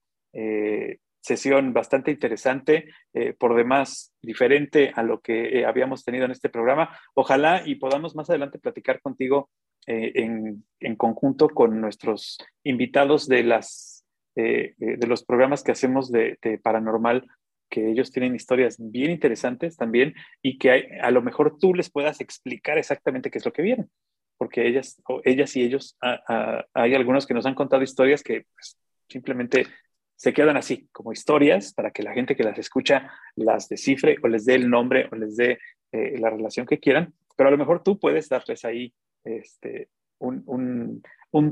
[1.27, 6.49] sesión bastante interesante, eh, por demás diferente a lo que eh, habíamos tenido en este
[6.49, 6.97] programa.
[7.15, 9.51] Ojalá y podamos más adelante platicar contigo
[9.89, 14.05] eh, en, en, conjunto con nuestros invitados de, las,
[14.37, 17.27] de los programas que hacemos de, paranormal,
[17.69, 22.21] que ellos tienen historias bien interesantes también y que a lo mejor tú les puedas
[22.21, 23.91] explicar exactamente qué es lo que vieron
[24.37, 28.79] porque ellas, ellas y ellos, hay algunos que nos han contado historias que pues,
[29.09, 29.67] simplemente
[30.17, 34.29] se quedan así, como historias, para que la gente que las escucha las descifre o
[34.29, 35.59] les dé el nombre o les dé
[35.93, 38.95] eh, la relación que quieran, pero a lo mejor tú puedes darles ahí
[39.25, 39.89] este,
[40.19, 41.03] un,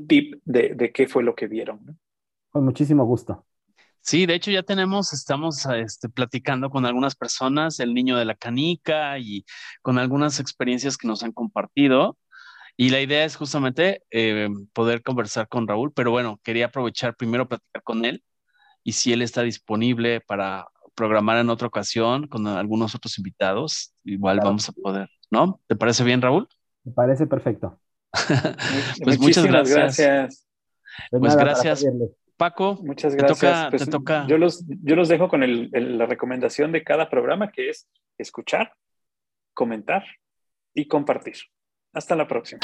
[0.09, 1.99] tip de, qué fue lo que vieron.
[2.51, 3.45] Con muchísimo gusto.
[4.05, 8.35] Sí, de hecho ya tenemos, estamos este, platicando con algunas personas, el niño de la
[8.35, 9.47] canica y
[9.81, 12.19] con algunas experiencias que nos han compartido.
[12.77, 17.49] Y la idea es justamente eh, poder conversar con Raúl, pero bueno, quería aprovechar primero
[17.49, 18.23] platicar con él
[18.83, 24.39] y si él está disponible para programar en otra ocasión con algunos otros invitados, igual
[24.45, 25.61] vamos a poder, ¿no?
[25.67, 26.47] ¿Te parece bien, Raúl?
[26.85, 27.81] Me parece perfecto.
[29.03, 30.47] pues muchas gracias.
[31.11, 31.87] Pues gracias.
[32.37, 33.69] Paco, muchas gracias.
[33.71, 33.89] Pues,
[34.27, 37.89] yo, los, yo los dejo con la recomendación de cada programa que es
[38.19, 38.73] escuchar,
[39.53, 40.05] comentar
[40.75, 41.37] y compartir.
[41.93, 42.61] Hasta la próxima.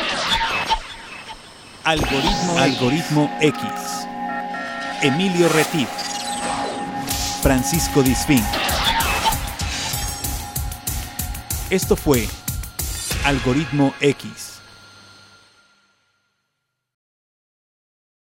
[1.84, 4.08] Algoritmo, Algoritmo X.
[5.02, 5.88] Emilio Retif.
[7.42, 8.42] Francisco Disfín.
[11.70, 12.26] Esto fue
[13.24, 14.49] Algoritmo X